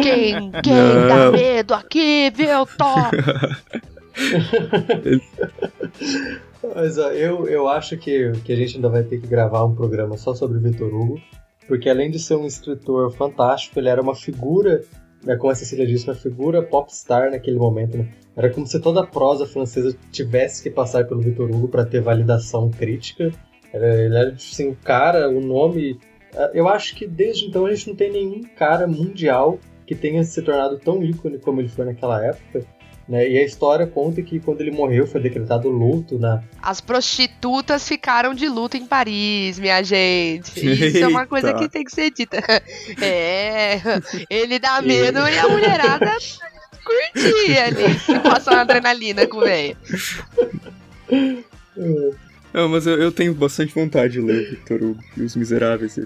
Quem, 0.03 0.51
quem 0.63 1.07
dá 1.07 1.31
medo 1.31 1.75
aqui, 1.75 2.33
viu, 2.35 2.65
Thor? 2.65 3.11
Mas 6.75 6.99
ó, 6.99 7.11
eu, 7.11 7.49
eu 7.49 7.69
acho 7.69 7.97
que, 7.97 8.33
que 8.45 8.53
a 8.53 8.57
gente 8.57 8.77
ainda 8.77 8.89
vai 8.89 9.03
ter 9.03 9.21
que 9.21 9.27
gravar 9.27 9.65
um 9.65 9.75
programa 9.75 10.17
só 10.17 10.35
sobre 10.35 10.59
Vitor 10.59 10.95
Hugo, 10.95 11.21
porque 11.67 11.89
além 11.89 12.11
de 12.11 12.19
ser 12.19 12.37
um 12.37 12.47
escritor 12.47 13.11
fantástico, 13.13 13.79
ele 13.79 13.89
era 13.89 14.03
uma 14.03 14.15
figura, 14.15 14.83
né, 15.25 15.37
como 15.37 15.53
a 15.53 15.55
Cecília 15.55 15.87
disse, 15.87 16.07
uma 16.07 16.15
figura 16.15 16.63
popstar 16.63 17.31
naquele 17.31 17.59
momento. 17.59 17.99
Né? 17.99 18.09
Era 18.37 18.51
como 18.51 18.67
se 18.67 18.79
toda 18.81 19.01
a 19.01 19.07
prosa 19.07 19.47
francesa 19.47 19.97
tivesse 20.13 20.63
que 20.63 20.71
passar 20.71 21.07
pelo 21.07 21.21
Vitor 21.21 21.51
Hugo 21.51 21.69
para 21.69 21.85
ter 21.85 22.01
validação 22.01 22.71
crítica. 22.71 23.31
Ele 23.73 24.17
era 24.17 24.33
assim, 24.33 24.71
o 24.71 24.77
cara, 24.77 25.29
o 25.31 25.41
nome. 25.41 25.99
eh, 26.35 26.51
Eu 26.55 26.69
acho 26.69 26.95
que 26.97 27.07
desde 27.07 27.47
então 27.47 27.67
a 27.67 27.75
gente 27.75 27.89
não 27.89 27.97
tem 27.97 28.11
nenhum 28.11 28.43
cara 28.57 28.87
mundial 28.87 29.59
que 29.87 29.95
tenha 29.95 30.23
se 30.25 30.43
tornado 30.43 30.79
tão 30.79 31.03
ícone 31.03 31.39
como 31.39 31.61
ele 31.61 31.69
foi 31.69 31.85
naquela 31.85 32.25
época. 32.25 32.65
Né? 33.11 33.29
E 33.29 33.39
a 33.39 33.45
história 33.45 33.89
conta 33.89 34.23
que 34.23 34.39
quando 34.39 34.61
ele 34.61 34.71
morreu 34.71 35.05
foi 35.05 35.21
decretado 35.21 35.69
luto 35.69 36.17
na, 36.17 36.45
As 36.63 36.81
prostitutas 36.81 37.89
ficaram 37.89 38.33
de 38.33 38.49
luto 38.49 38.77
em 38.77 38.87
Paris, 38.87 39.59
minha 39.59 39.83
gente. 39.83 40.65
Isso 40.65 40.99
é 40.99 41.09
uma 41.09 41.27
coisa 41.27 41.49
Eita. 41.49 41.59
que 41.59 41.69
tem 41.69 41.85
que 41.85 41.91
ser 41.91 42.13
dita. 42.13 42.41
É, 43.03 43.81
ele 44.29 44.59
dá 44.59 44.81
medo 44.81 45.19
e 45.27 45.39
a 45.39 45.49
mulherada 45.49 46.13
curtia 46.85 47.65
ali. 47.65 48.21
Passar 48.23 48.53
uma 48.53 48.61
adrenalina 48.61 49.27
com 49.27 49.39
o 49.39 49.41
velho. 49.41 49.77
Não, 52.53 52.69
mas 52.69 52.87
eu, 52.87 53.01
eu 53.01 53.11
tenho 53.11 53.35
bastante 53.35 53.75
vontade 53.75 54.15
de 54.15 54.21
ler 54.21 54.47
o 54.47 54.51
Victor 54.51 54.83
Hugo 54.83 55.03
e 55.17 55.23
os 55.23 55.35
Miseráveis. 55.35 55.99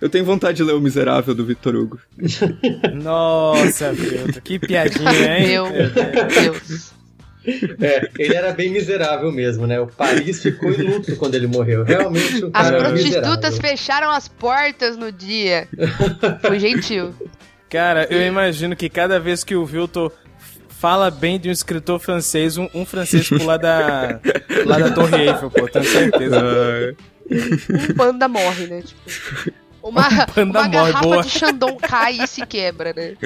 Eu 0.00 0.08
tenho 0.08 0.24
vontade 0.24 0.58
de 0.58 0.62
ler 0.62 0.74
o 0.74 0.80
Miserável 0.80 1.34
do 1.34 1.44
Victor 1.44 1.74
Hugo. 1.74 1.98
Nossa, 2.94 3.92
Vilto, 3.92 4.40
que 4.42 4.58
piadinha, 4.58 5.38
hein? 5.38 5.48
Meu 5.48 5.66
Deus. 6.28 6.92
É, 7.80 8.10
ele 8.18 8.34
era 8.34 8.52
bem 8.52 8.70
miserável 8.70 9.32
mesmo, 9.32 9.66
né? 9.66 9.80
O 9.80 9.86
Paris 9.86 10.42
ficou 10.42 10.70
em 10.70 10.82
luto 10.82 11.16
quando 11.16 11.34
ele 11.34 11.46
morreu. 11.46 11.82
Realmente 11.82 12.44
o 12.44 12.50
As 12.52 12.64
cara 12.64 12.76
era 12.76 12.88
prostitutas 12.90 13.54
miserável. 13.54 13.60
fecharam 13.60 14.10
as 14.10 14.28
portas 14.28 14.96
no 14.96 15.10
dia. 15.10 15.66
Foi 16.42 16.58
gentil. 16.60 17.14
Cara, 17.70 18.06
eu 18.10 18.20
imagino 18.26 18.76
que 18.76 18.88
cada 18.88 19.18
vez 19.18 19.42
que 19.44 19.56
o 19.56 19.64
Vilto 19.64 20.12
fala 20.68 21.10
bem 21.10 21.40
de 21.40 21.48
um 21.48 21.52
escritor 21.52 21.98
francês, 21.98 22.56
um, 22.56 22.68
um 22.74 22.84
francês 22.84 23.28
pular 23.28 23.56
da, 23.56 24.20
lá 24.64 24.78
da 24.78 24.90
Torre 24.90 25.28
Eiffel, 25.28 25.50
pô, 25.50 25.66
tenho 25.68 25.84
certeza. 25.84 26.96
Um 27.30 27.94
panda 27.94 28.28
morre, 28.28 28.66
né? 28.66 28.82
Tipo, 28.82 29.52
uma, 29.88 30.08
panda 30.34 30.60
uma 30.60 30.68
garrafa 30.68 31.00
boa. 31.00 31.22
de 31.22 31.30
Xandão 31.30 31.76
cai 31.76 32.18
e 32.22 32.26
se 32.26 32.44
quebra, 32.46 32.94
né? 32.94 33.14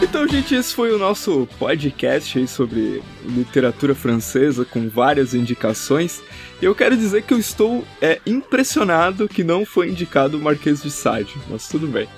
Então, 0.00 0.26
gente, 0.26 0.54
esse 0.54 0.74
foi 0.74 0.90
o 0.90 0.98
nosso 0.98 1.46
podcast 1.58 2.38
aí 2.38 2.48
sobre 2.48 3.02
literatura 3.24 3.94
francesa 3.94 4.64
com 4.64 4.88
várias 4.88 5.34
indicações. 5.34 6.22
E 6.60 6.64
eu 6.64 6.74
quero 6.74 6.96
dizer 6.96 7.22
que 7.22 7.34
eu 7.34 7.38
estou 7.38 7.84
é, 8.00 8.18
impressionado 8.26 9.28
que 9.28 9.44
não 9.44 9.66
foi 9.66 9.90
indicado 9.90 10.38
o 10.38 10.40
Marquês 10.40 10.82
de 10.82 10.90
Sade, 10.90 11.34
mas 11.48 11.68
tudo 11.68 11.86
bem. 11.86 12.08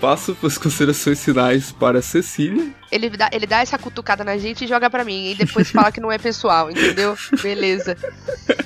Passo 0.00 0.36
as 0.42 0.58
considerações 0.58 1.24
finais 1.24 1.72
para 1.72 2.00
a 2.00 2.02
Cecília. 2.02 2.70
Ele 2.92 3.08
dá, 3.10 3.30
ele 3.32 3.46
dá 3.46 3.60
essa 3.60 3.78
cutucada 3.78 4.22
na 4.22 4.36
gente 4.36 4.64
e 4.64 4.68
joga 4.68 4.90
pra 4.90 5.04
mim. 5.04 5.30
E 5.30 5.34
depois 5.34 5.70
fala 5.70 5.90
que 5.90 6.00
não 6.00 6.12
é 6.12 6.18
pessoal, 6.18 6.70
entendeu? 6.70 7.16
Beleza. 7.42 7.96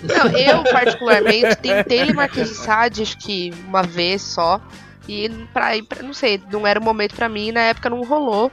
Não, 0.03 0.27
eu, 0.37 0.65
particularmente, 0.65 1.55
tentei 1.57 2.05
ler 2.05 2.15
Marquês 2.15 2.49
de 2.49 2.57
Sade, 2.57 3.03
acho 3.03 3.17
que 3.19 3.53
uma 3.69 3.83
vez 3.83 4.23
só. 4.23 4.61
E 5.09 5.29
pra, 5.53 5.71
pra- 5.89 6.03
não 6.03 6.13
sei, 6.13 6.43
não 6.53 6.67
era 6.67 6.81
o 6.81 6.83
momento 6.83 7.15
pra 7.15 7.29
mim, 7.29 7.53
na 7.53 7.61
época 7.61 7.89
não 7.89 8.03
rolou. 8.03 8.51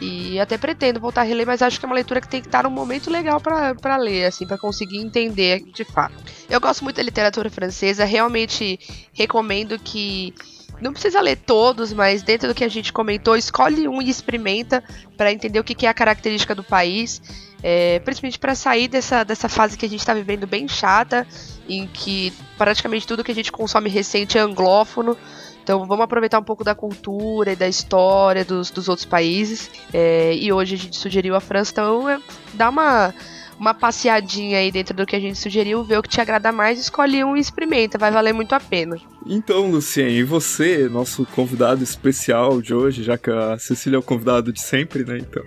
E 0.00 0.38
até 0.38 0.56
pretendo 0.56 1.00
voltar 1.00 1.22
a 1.22 1.24
reler, 1.24 1.46
mas 1.46 1.60
acho 1.60 1.80
que 1.80 1.84
é 1.84 1.88
uma 1.88 1.94
leitura 1.94 2.20
que 2.20 2.28
tem 2.28 2.40
que 2.40 2.46
estar 2.46 2.62
num 2.62 2.70
momento 2.70 3.10
legal 3.10 3.40
pra 3.40 3.96
ler, 3.96 4.26
assim, 4.26 4.46
pra 4.46 4.56
conseguir 4.58 4.98
entender 4.98 5.64
de 5.74 5.82
fato. 5.84 6.14
Eu 6.48 6.60
gosto 6.60 6.84
muito 6.84 6.96
da 6.96 7.02
literatura 7.02 7.50
francesa, 7.50 8.04
realmente 8.04 8.78
recomendo 9.12 9.76
que 9.78 10.32
não 10.80 10.92
precisa 10.92 11.20
ler 11.20 11.36
todos, 11.36 11.92
mas 11.92 12.22
dentro 12.22 12.48
do 12.48 12.54
que 12.54 12.64
a 12.64 12.68
gente 12.68 12.92
comentou, 12.92 13.36
escolhe 13.36 13.88
um 13.88 14.00
e 14.00 14.08
experimenta 14.08 14.82
pra 15.16 15.32
entender 15.32 15.58
o 15.58 15.64
que 15.64 15.74
que 15.74 15.86
é 15.86 15.88
a 15.88 15.94
característica 15.94 16.54
do 16.54 16.62
país. 16.62 17.20
É, 17.60 17.98
principalmente 18.00 18.38
pra 18.38 18.54
sair 18.54 18.86
dessa, 18.86 19.24
dessa 19.24 19.48
fase 19.48 19.76
que 19.76 19.84
a 19.84 19.88
gente 19.88 20.06
tá 20.06 20.14
vivendo 20.14 20.46
bem 20.46 20.68
chata, 20.68 21.26
em 21.68 21.88
que 21.88 22.32
praticamente 22.56 23.04
tudo 23.04 23.24
que 23.24 23.32
a 23.32 23.34
gente 23.34 23.50
consome 23.50 23.90
recente 23.90 24.38
é 24.38 24.40
anglófono. 24.40 25.16
Então 25.62 25.84
vamos 25.84 26.04
aproveitar 26.04 26.38
um 26.38 26.44
pouco 26.44 26.62
da 26.62 26.74
cultura 26.74 27.52
e 27.52 27.56
da 27.56 27.68
história 27.68 28.44
dos, 28.44 28.70
dos 28.70 28.88
outros 28.88 29.04
países. 29.04 29.70
É, 29.92 30.34
e 30.34 30.52
hoje 30.52 30.76
a 30.76 30.78
gente 30.78 30.96
sugeriu 30.96 31.34
a 31.34 31.40
França, 31.40 31.72
então 31.72 32.08
é, 32.08 32.20
dá 32.54 32.70
uma 32.70 33.12
uma 33.58 33.74
passeadinha 33.74 34.58
aí 34.58 34.70
dentro 34.70 34.94
do 34.94 35.06
que 35.06 35.16
a 35.16 35.20
gente 35.20 35.38
sugeriu, 35.38 35.82
ver 35.82 35.98
o 35.98 36.02
que 36.02 36.08
te 36.08 36.20
agrada 36.20 36.52
mais, 36.52 36.78
escolhe 36.78 37.24
um 37.24 37.36
e 37.36 37.40
experimenta, 37.40 37.98
vai 37.98 38.10
valer 38.10 38.32
muito 38.32 38.54
a 38.54 38.60
pena. 38.60 38.96
Então, 39.26 39.70
Lucien, 39.70 40.08
e 40.10 40.22
você, 40.22 40.88
nosso 40.88 41.26
convidado 41.26 41.82
especial 41.82 42.62
de 42.62 42.72
hoje, 42.72 43.02
já 43.02 43.18
que 43.18 43.30
a 43.30 43.58
Cecília 43.58 43.96
é 43.96 43.98
o 43.98 44.02
convidado 44.02 44.52
de 44.52 44.60
sempre, 44.60 45.04
né? 45.04 45.18
Então. 45.18 45.44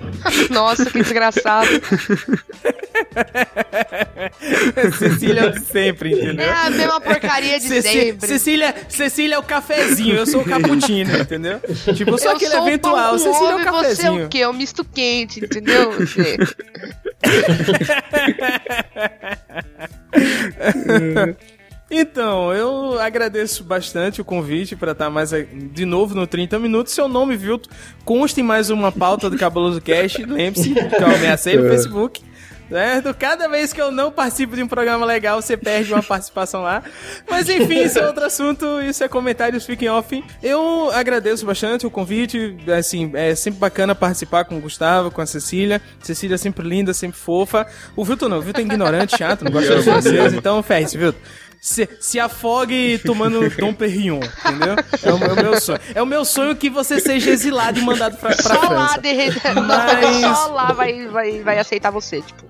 Nossa, 0.50 0.90
que 0.90 1.00
desgraçado. 1.00 1.68
Cecília 4.98 5.40
é 5.40 5.46
o 5.46 5.52
de 5.52 5.60
sempre, 5.60 6.12
entendeu? 6.12 6.46
É 6.46 6.66
a 6.66 6.70
mesma 6.70 7.00
porcaria 7.00 7.58
de 7.58 7.66
Ceci- 7.68 7.88
sempre. 7.88 8.28
Cecília, 8.28 8.74
Cecília 8.88 9.34
é 9.34 9.38
o 9.38 9.42
cafezinho, 9.42 10.16
eu 10.16 10.26
sou 10.26 10.42
o 10.42 10.44
cappuccino, 10.44 11.16
entendeu? 11.18 11.60
Tipo, 11.94 12.18
sou 12.18 12.30
eu 12.30 12.36
aquele 12.36 12.50
sou 12.52 12.66
eventual, 12.68 13.12
com 13.12 13.18
Cecília 13.18 13.50
é 13.50 13.54
o 13.54 13.60
e 13.60 13.64
você 13.64 13.68
é 13.68 13.72
cafezinho. 13.72 14.26
o 14.26 14.28
quê? 14.28 14.38
É 14.38 14.48
o 14.48 14.52
misto 14.52 14.84
quente, 14.84 15.44
entendeu? 15.44 15.92
Você- 15.92 16.36
Então, 21.92 22.52
eu 22.54 23.00
agradeço 23.00 23.64
bastante 23.64 24.20
o 24.20 24.24
convite 24.24 24.76
para 24.76 24.92
estar 24.92 25.10
mais 25.10 25.32
a- 25.34 25.40
de 25.42 25.84
novo 25.84 26.14
no 26.14 26.24
30 26.24 26.56
Minutos. 26.56 26.92
Seu 26.92 27.08
nome, 27.08 27.36
Vilto, 27.36 27.68
consta 28.04 28.38
em 28.40 28.44
mais 28.44 28.70
uma 28.70 28.92
pauta 28.92 29.28
do 29.28 29.36
Cabuloso 29.36 29.80
Cast. 29.80 30.22
Lembre-se, 30.24 30.72
que 30.72 30.78
eu 31.02 31.06
ameacei 31.06 31.56
no 31.56 31.68
Facebook. 31.68 32.22
Certo? 32.70 33.12
Cada 33.14 33.48
vez 33.48 33.72
que 33.72 33.82
eu 33.82 33.90
não 33.90 34.12
participo 34.12 34.54
de 34.54 34.62
um 34.62 34.68
programa 34.68 35.04
legal, 35.04 35.42
você 35.42 35.56
perde 35.56 35.92
uma 35.92 36.02
participação 36.02 36.62
lá. 36.62 36.84
Mas 37.28 37.48
enfim, 37.48 37.82
isso 37.82 37.98
é 37.98 38.06
outro 38.06 38.24
assunto, 38.24 38.80
isso 38.80 39.02
é 39.02 39.08
comentários, 39.08 39.66
fiquem 39.66 39.88
off. 39.88 40.24
Eu 40.40 40.88
agradeço 40.92 41.44
bastante 41.44 41.84
o 41.84 41.90
convite, 41.90 42.56
assim, 42.78 43.10
é 43.14 43.34
sempre 43.34 43.58
bacana 43.58 43.92
participar 43.92 44.44
com 44.44 44.56
o 44.56 44.60
Gustavo, 44.60 45.10
com 45.10 45.20
a 45.20 45.26
Cecília. 45.26 45.82
Cecília 46.00 46.36
é 46.36 46.38
sempre 46.38 46.66
linda, 46.66 46.94
sempre 46.94 47.18
fofa. 47.18 47.66
O 47.96 48.04
Vilto 48.04 48.28
não, 48.28 48.38
o 48.38 48.42
Vilto 48.42 48.60
é 48.60 48.62
ignorante, 48.62 49.18
chato, 49.18 49.44
não 49.44 49.50
gosta 49.50 49.74
de 49.74 49.82
francês, 49.82 50.32
então 50.32 50.62
ferre-se, 50.62 50.96
Vilto. 50.96 51.18
Se, 51.60 51.86
se 52.00 52.18
afogue 52.18 52.98
tomando 53.04 53.50
Dom 53.50 53.74
Perignon, 53.74 54.18
entendeu? 54.18 54.76
É 55.02 55.12
o, 55.12 55.24
é 55.24 55.32
o 55.32 55.36
meu 55.36 55.60
sonho. 55.60 55.78
É 55.94 56.02
o 56.02 56.06
meu 56.06 56.24
sonho 56.24 56.56
que 56.56 56.70
você 56.70 56.98
seja 56.98 57.30
exilado 57.30 57.78
e 57.78 57.82
mandado 57.82 58.16
pra, 58.16 58.34
pra 58.34 58.42
Só 58.42 58.54
lá, 58.72 58.88
França. 58.88 59.00
de 59.02 59.12
repente, 59.12 59.60
Mas- 59.66 60.20
só 60.38 60.46
lá 60.52 60.72
vai, 60.72 61.06
vai, 61.08 61.40
vai 61.42 61.58
aceitar 61.58 61.90
você, 61.90 62.22
tipo. 62.22 62.46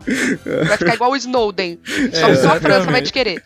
Vai 0.69 0.77
ficar 0.79 0.95
igual 0.95 1.11
o 1.11 1.17
Snowden. 1.17 1.81
Só, 2.13 2.29
É, 2.29 2.37
só 2.37 2.49
a 2.53 2.61
França 2.61 2.89
vai 2.91 3.03
te 3.03 3.13
querer. 3.13 3.43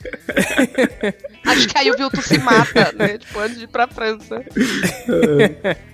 Acho 1.46 1.66
que 1.68 1.79
aí 1.79 1.90
o 1.90 1.96
Vilto 1.96 2.20
se 2.20 2.37
mata, 2.38 2.92
né? 2.98 3.16
Tipo, 3.16 3.38
antes 3.40 3.57
de 3.59 3.64
ir 3.64 3.68
pra 3.68 3.88
França. 3.88 4.44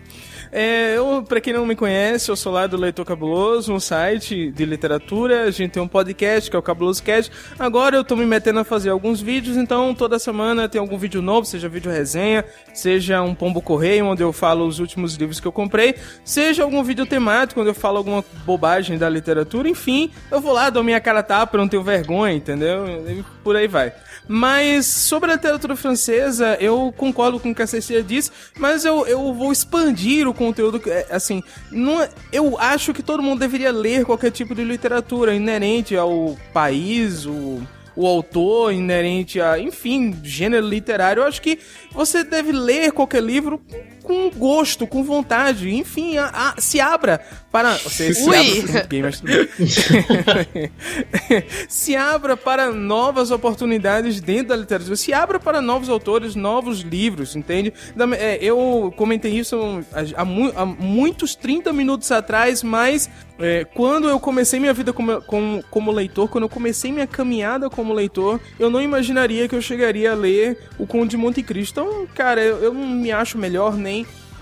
É, 0.52 0.96
eu, 0.96 1.22
pra 1.26 1.40
quem 1.40 1.52
não 1.52 1.64
me 1.64 1.76
conhece, 1.76 2.28
eu 2.28 2.34
sou 2.34 2.52
lá 2.52 2.66
do 2.66 2.76
Leitor 2.76 3.04
Cabuloso, 3.04 3.72
um 3.72 3.78
site 3.78 4.50
de 4.50 4.64
literatura. 4.64 5.44
A 5.44 5.50
gente 5.50 5.72
tem 5.72 5.82
um 5.82 5.86
podcast 5.88 6.50
que 6.50 6.56
é 6.56 6.58
o 6.58 6.62
Cabuloso 6.62 7.02
Cast. 7.02 7.30
Agora 7.58 7.96
eu 7.96 8.04
tô 8.04 8.16
me 8.16 8.26
metendo 8.26 8.58
a 8.58 8.64
fazer 8.64 8.90
alguns 8.90 9.20
vídeos, 9.20 9.56
então 9.56 9.94
toda 9.94 10.18
semana 10.18 10.68
tem 10.68 10.80
algum 10.80 10.98
vídeo 10.98 11.22
novo, 11.22 11.46
seja 11.46 11.68
vídeo 11.68 11.90
resenha, 11.90 12.44
seja 12.74 13.22
um 13.22 13.34
pombo 13.34 13.62
correio, 13.62 14.06
onde 14.06 14.22
eu 14.22 14.32
falo 14.32 14.66
os 14.66 14.80
últimos 14.80 15.14
livros 15.14 15.38
que 15.38 15.46
eu 15.46 15.52
comprei, 15.52 15.94
seja 16.24 16.64
algum 16.64 16.82
vídeo 16.82 17.06
temático, 17.06 17.60
onde 17.60 17.70
eu 17.70 17.74
falo 17.74 17.98
alguma 17.98 18.24
bobagem 18.44 18.98
da 18.98 19.08
literatura. 19.08 19.68
Enfim, 19.68 20.10
eu 20.32 20.40
vou 20.40 20.52
lá, 20.52 20.68
dou 20.68 20.82
minha 20.82 21.00
cara 21.00 21.22
tapa, 21.22 21.56
não 21.56 21.68
tenho 21.68 21.82
vergonha, 21.82 22.34
entendeu? 22.34 22.86
E 23.08 23.24
por 23.44 23.54
aí 23.54 23.68
vai. 23.68 23.92
Mas 24.26 24.86
sobre 24.86 25.30
a 25.30 25.34
literatura 25.34 25.76
francesa, 25.76 26.56
eu 26.60 26.92
concordo 26.96 27.38
com 27.38 27.50
o 27.50 27.54
que 27.54 27.62
a 27.62 27.66
Cecília 27.66 28.02
disse, 28.02 28.30
mas 28.58 28.84
eu, 28.84 29.06
eu 29.06 29.32
vou 29.32 29.50
expandir 29.52 30.28
o 30.28 30.34
conteúdo. 30.44 30.81
que- 30.81 30.90
é, 30.90 31.07
Assim, 31.11 31.42
não, 31.70 32.03
é- 32.03 32.11
eu 32.33 32.59
acho 32.59 32.92
que 32.94 33.03
todo 33.03 33.22
mundo 33.22 33.38
deveria 33.40 33.70
ler 33.70 34.05
qualquer 34.05 34.31
tipo 34.31 34.55
de 34.55 34.64
literatura 34.64 35.35
inerente 35.35 35.96
ao 35.96 36.37
país, 36.53 37.26
o, 37.26 37.61
o 37.94 38.07
autor, 38.07 38.72
inerente 38.72 39.40
a, 39.40 39.59
enfim, 39.59 40.16
gênero 40.22 40.66
literário. 40.66 41.22
Eu 41.22 41.26
acho 41.26 41.42
que 41.42 41.59
você 41.92 42.24
deve 42.24 42.53
ler 42.53 42.92
qualquer 42.92 43.22
livro 43.22 43.61
com 44.02 44.30
gosto, 44.30 44.86
com 44.86 45.02
vontade, 45.04 45.72
enfim, 45.74 46.16
a- 46.16 46.54
a- 46.56 46.60
se 46.60 46.80
abra 46.80 47.20
para. 47.50 47.74
Você 47.78 48.12
se 48.14 48.28
abra 48.28 48.62
para 48.72 48.82
gay, 48.86 49.02
mas 49.02 49.20
tudo 49.20 49.32
bem. 49.32 50.70
se 51.68 51.96
abra 51.96 52.36
para 52.36 52.70
novas 52.70 53.30
oportunidades 53.30 54.20
dentro 54.20 54.48
da 54.48 54.56
literatura, 54.56 54.96
se 54.96 55.12
abra 55.12 55.38
para 55.40 55.60
novos 55.60 55.88
autores, 55.88 56.34
novos 56.34 56.80
livros, 56.80 57.34
entende? 57.36 57.72
É, 58.18 58.38
eu 58.42 58.92
comentei 58.96 59.32
isso 59.32 59.82
há, 59.92 60.22
há 60.22 60.24
mu- 60.24 60.52
há 60.56 60.64
muitos 60.66 61.34
30 61.34 61.72
minutos 61.72 62.10
atrás, 62.12 62.62
mas 62.62 63.08
é, 63.38 63.64
quando 63.64 64.08
eu 64.08 64.20
comecei 64.20 64.60
minha 64.60 64.72
vida 64.74 64.92
como, 64.92 65.20
como, 65.22 65.64
como 65.70 65.90
leitor, 65.90 66.28
quando 66.28 66.44
eu 66.44 66.48
comecei 66.48 66.92
minha 66.92 67.06
caminhada 67.06 67.70
como 67.70 67.92
leitor, 67.92 68.38
eu 68.58 68.68
não 68.70 68.80
imaginaria 68.80 69.48
que 69.48 69.54
eu 69.54 69.62
chegaria 69.62 70.12
a 70.12 70.14
ler 70.14 70.58
o 70.78 70.86
Conde 70.86 71.10
de 71.10 71.16
Monte 71.16 71.42
Cristo. 71.42 71.80
Então, 71.80 72.06
cara, 72.14 72.40
eu, 72.42 72.58
eu 72.58 72.74
não 72.74 72.86
me 72.86 73.10
acho 73.10 73.38
melhor 73.38 73.76
nem 73.76 73.89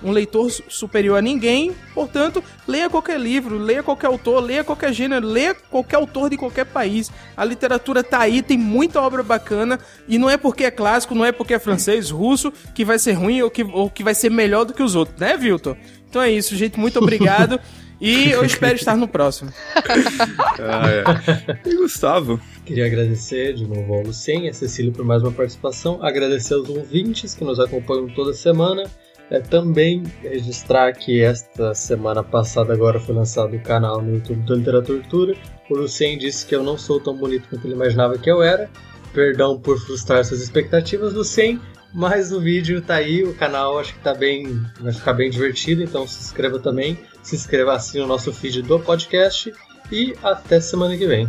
um 0.03 0.13
leitor 0.13 0.49
su- 0.49 0.63
superior 0.69 1.19
a 1.19 1.21
ninguém, 1.21 1.75
portanto, 1.93 2.43
leia 2.69 2.89
qualquer 2.89 3.19
livro, 3.19 3.59
leia 3.59 3.83
qualquer 3.83 4.07
autor, 4.07 4.41
leia 4.41 4.63
qualquer 4.63 4.93
gênero, 4.93 5.27
leia 5.27 5.55
qualquer 5.55 5.97
autor 5.97 6.31
de 6.31 6.37
qualquer 6.37 6.67
país. 6.67 7.11
A 7.37 7.45
literatura 7.45 8.05
tá 8.05 8.21
aí, 8.21 8.41
tem 8.41 8.57
muita 8.57 9.01
obra 9.01 9.25
bacana, 9.25 9.79
e 10.07 10.17
não 10.17 10.31
é 10.31 10.37
porque 10.37 10.63
é 10.65 10.71
clássico, 10.71 11.17
não 11.17 11.25
é 11.25 11.33
porque 11.33 11.53
é 11.55 11.59
francês, 11.59 12.11
russo, 12.11 12.53
que 12.75 12.85
vai 12.85 12.97
ser 12.99 13.15
ruim 13.15 13.43
ou 13.43 13.51
que, 13.51 13.65
ou 13.65 13.91
que 13.91 14.05
vai 14.05 14.15
ser 14.15 14.31
melhor 14.31 14.65
do 14.65 14.73
que 14.73 14.83
os 14.85 14.95
outros, 14.95 15.19
né, 15.19 15.37
Vilton? 15.37 15.77
Então 16.09 16.23
é 16.23 16.31
isso, 16.31 16.55
gente, 16.55 16.79
muito 16.79 16.99
obrigado. 17.01 17.59
E 18.01 18.31
eu 18.31 18.45
espero 18.45 18.77
estar 18.77 18.97
no 18.97 19.09
próximo. 19.09 19.53
Ah, 20.61 20.89
é. 20.89 21.69
E 21.69 21.75
Gustavo? 21.75 22.41
Queria 22.65 22.87
agradecer 22.87 23.55
de 23.55 23.67
novo 23.67 23.93
ao 23.93 24.03
Lucien 24.03 24.47
e 24.47 24.49
a 24.49 24.55
Cecília 24.55 24.93
por 24.93 25.05
mais 25.05 25.21
uma 25.21 25.33
participação. 25.33 25.99
Agradecer 26.01 26.55
aos 26.55 26.69
ouvintes 26.69 27.35
que 27.35 27.43
nos 27.43 27.59
acompanham 27.59 28.09
toda 28.15 28.33
semana. 28.33 28.85
É, 29.31 29.41
também 29.41 30.05
registrar 30.23 30.93
que 30.93 31.23
esta 31.23 31.75
semana 31.75 32.23
passada 32.23 32.73
agora 32.73 32.99
foi 32.99 33.15
lançado 33.15 33.55
o 33.55 33.61
canal 33.61 34.01
no 34.01 34.15
YouTube 34.15 34.43
do 34.43 34.55
Literatura. 34.55 35.37
O 35.69 35.75
Lucien 35.77 36.17
disse 36.17 36.47
que 36.47 36.55
eu 36.55 36.63
não 36.63 36.79
sou 36.79 36.99
tão 36.99 37.15
bonito 37.15 37.49
quanto 37.49 37.67
ele 37.67 37.75
imaginava 37.75 38.17
que 38.17 38.31
eu 38.31 38.43
era. 38.43 38.71
Perdão 39.13 39.61
por 39.61 39.79
frustrar 39.79 40.25
suas 40.25 40.41
expectativas, 40.41 41.13
Lucien. 41.13 41.61
Mas 41.95 42.33
o 42.33 42.41
vídeo 42.41 42.81
tá 42.83 42.97
aí, 42.97 43.23
o 43.23 43.35
canal 43.35 43.79
acho 43.79 43.95
que 43.95 44.01
tá 44.01 44.15
bem. 44.15 44.63
vai 44.81 44.93
ficar 44.93 45.15
bem 45.15 45.31
divertido, 45.31 45.83
então 45.83 46.07
se 46.07 46.21
inscreva 46.21 46.59
também. 46.59 46.99
Se 47.23 47.35
inscreva 47.35 47.75
assim 47.75 47.99
no 47.99 48.07
nosso 48.07 48.33
feed 48.33 48.63
do 48.63 48.79
podcast. 48.81 49.53
E 49.91 50.15
até 50.23 50.61
semana 50.61 50.97
que 50.97 51.07
vem. 51.07 51.29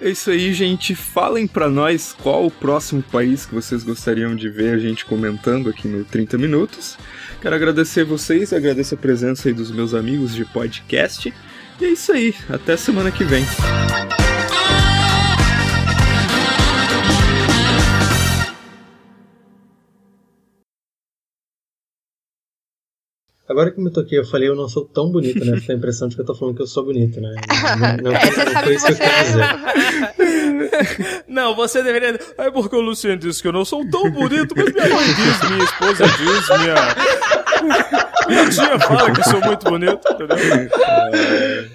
É 0.00 0.10
isso 0.10 0.30
aí, 0.30 0.52
gente. 0.52 0.94
Falem 0.94 1.46
pra 1.46 1.68
nós 1.68 2.14
qual 2.22 2.46
o 2.46 2.50
próximo 2.50 3.02
país 3.02 3.44
que 3.44 3.54
vocês 3.54 3.82
gostariam 3.82 4.36
de 4.36 4.48
ver 4.48 4.74
a 4.74 4.78
gente 4.78 5.04
comentando 5.04 5.68
aqui 5.68 5.88
no 5.88 6.04
30 6.04 6.38
Minutos. 6.38 6.96
Quero 7.40 7.54
agradecer 7.54 8.04
vocês, 8.04 8.52
agradecer 8.52 8.96
a 8.96 8.98
presença 8.98 9.48
aí 9.48 9.54
dos 9.54 9.70
meus 9.70 9.94
amigos 9.94 10.34
de 10.34 10.44
podcast. 10.44 11.32
E 11.80 11.84
é 11.84 11.88
isso 11.90 12.10
aí. 12.12 12.34
Até 12.48 12.76
semana 12.76 13.12
que 13.12 13.22
vem. 13.22 13.44
Agora 23.48 23.70
que 23.70 23.80
eu 23.80 23.84
me 23.84 23.90
toquei, 23.90 24.18
eu 24.18 24.26
falei 24.26 24.48
eu 24.48 24.54
não 24.54 24.68
sou 24.68 24.84
tão 24.84 25.10
bonito, 25.10 25.42
né? 25.42 25.56
Fica 25.58 25.72
a 25.72 25.76
impressão 25.76 26.06
de 26.06 26.16
que 26.16 26.20
eu 26.20 26.26
tô 26.26 26.34
falando 26.34 26.54
que 26.56 26.62
eu 26.62 26.66
sou 26.66 26.84
bonito, 26.84 27.18
né? 27.18 27.34
Não, 28.02 28.10
não, 28.10 28.16
É, 28.16 28.26
você 28.26 28.44
não 28.44 28.52
sabe 28.52 28.64
foi 28.64 28.74
isso 28.74 28.86
que 28.86 28.92
eu 28.92 28.96
você 28.96 29.08
quis 29.08 29.26
dizer. 29.26 30.14
Não, 31.28 31.54
você 31.54 31.82
deveria. 31.82 32.18
É 32.38 32.50
porque 32.50 32.74
o 32.74 32.80
Luciano 32.80 33.18
disse 33.18 33.42
que 33.42 33.48
eu 33.48 33.52
não 33.52 33.64
sou 33.64 33.88
tão 33.88 34.10
bonito, 34.10 34.54
mas 34.56 34.72
minha 34.72 34.88
mãe 34.88 35.06
diz, 35.06 35.50
minha 35.50 35.64
esposa 35.64 36.04
diz, 36.06 36.48
minha. 36.60 36.74
Minha 38.28 38.50
tia 38.50 38.78
fala 38.80 39.10
que 39.10 39.24
sou 39.24 39.40
muito 39.40 39.64
bonito, 39.64 40.00
entendeu? 40.12 40.36
É, 40.36 41.68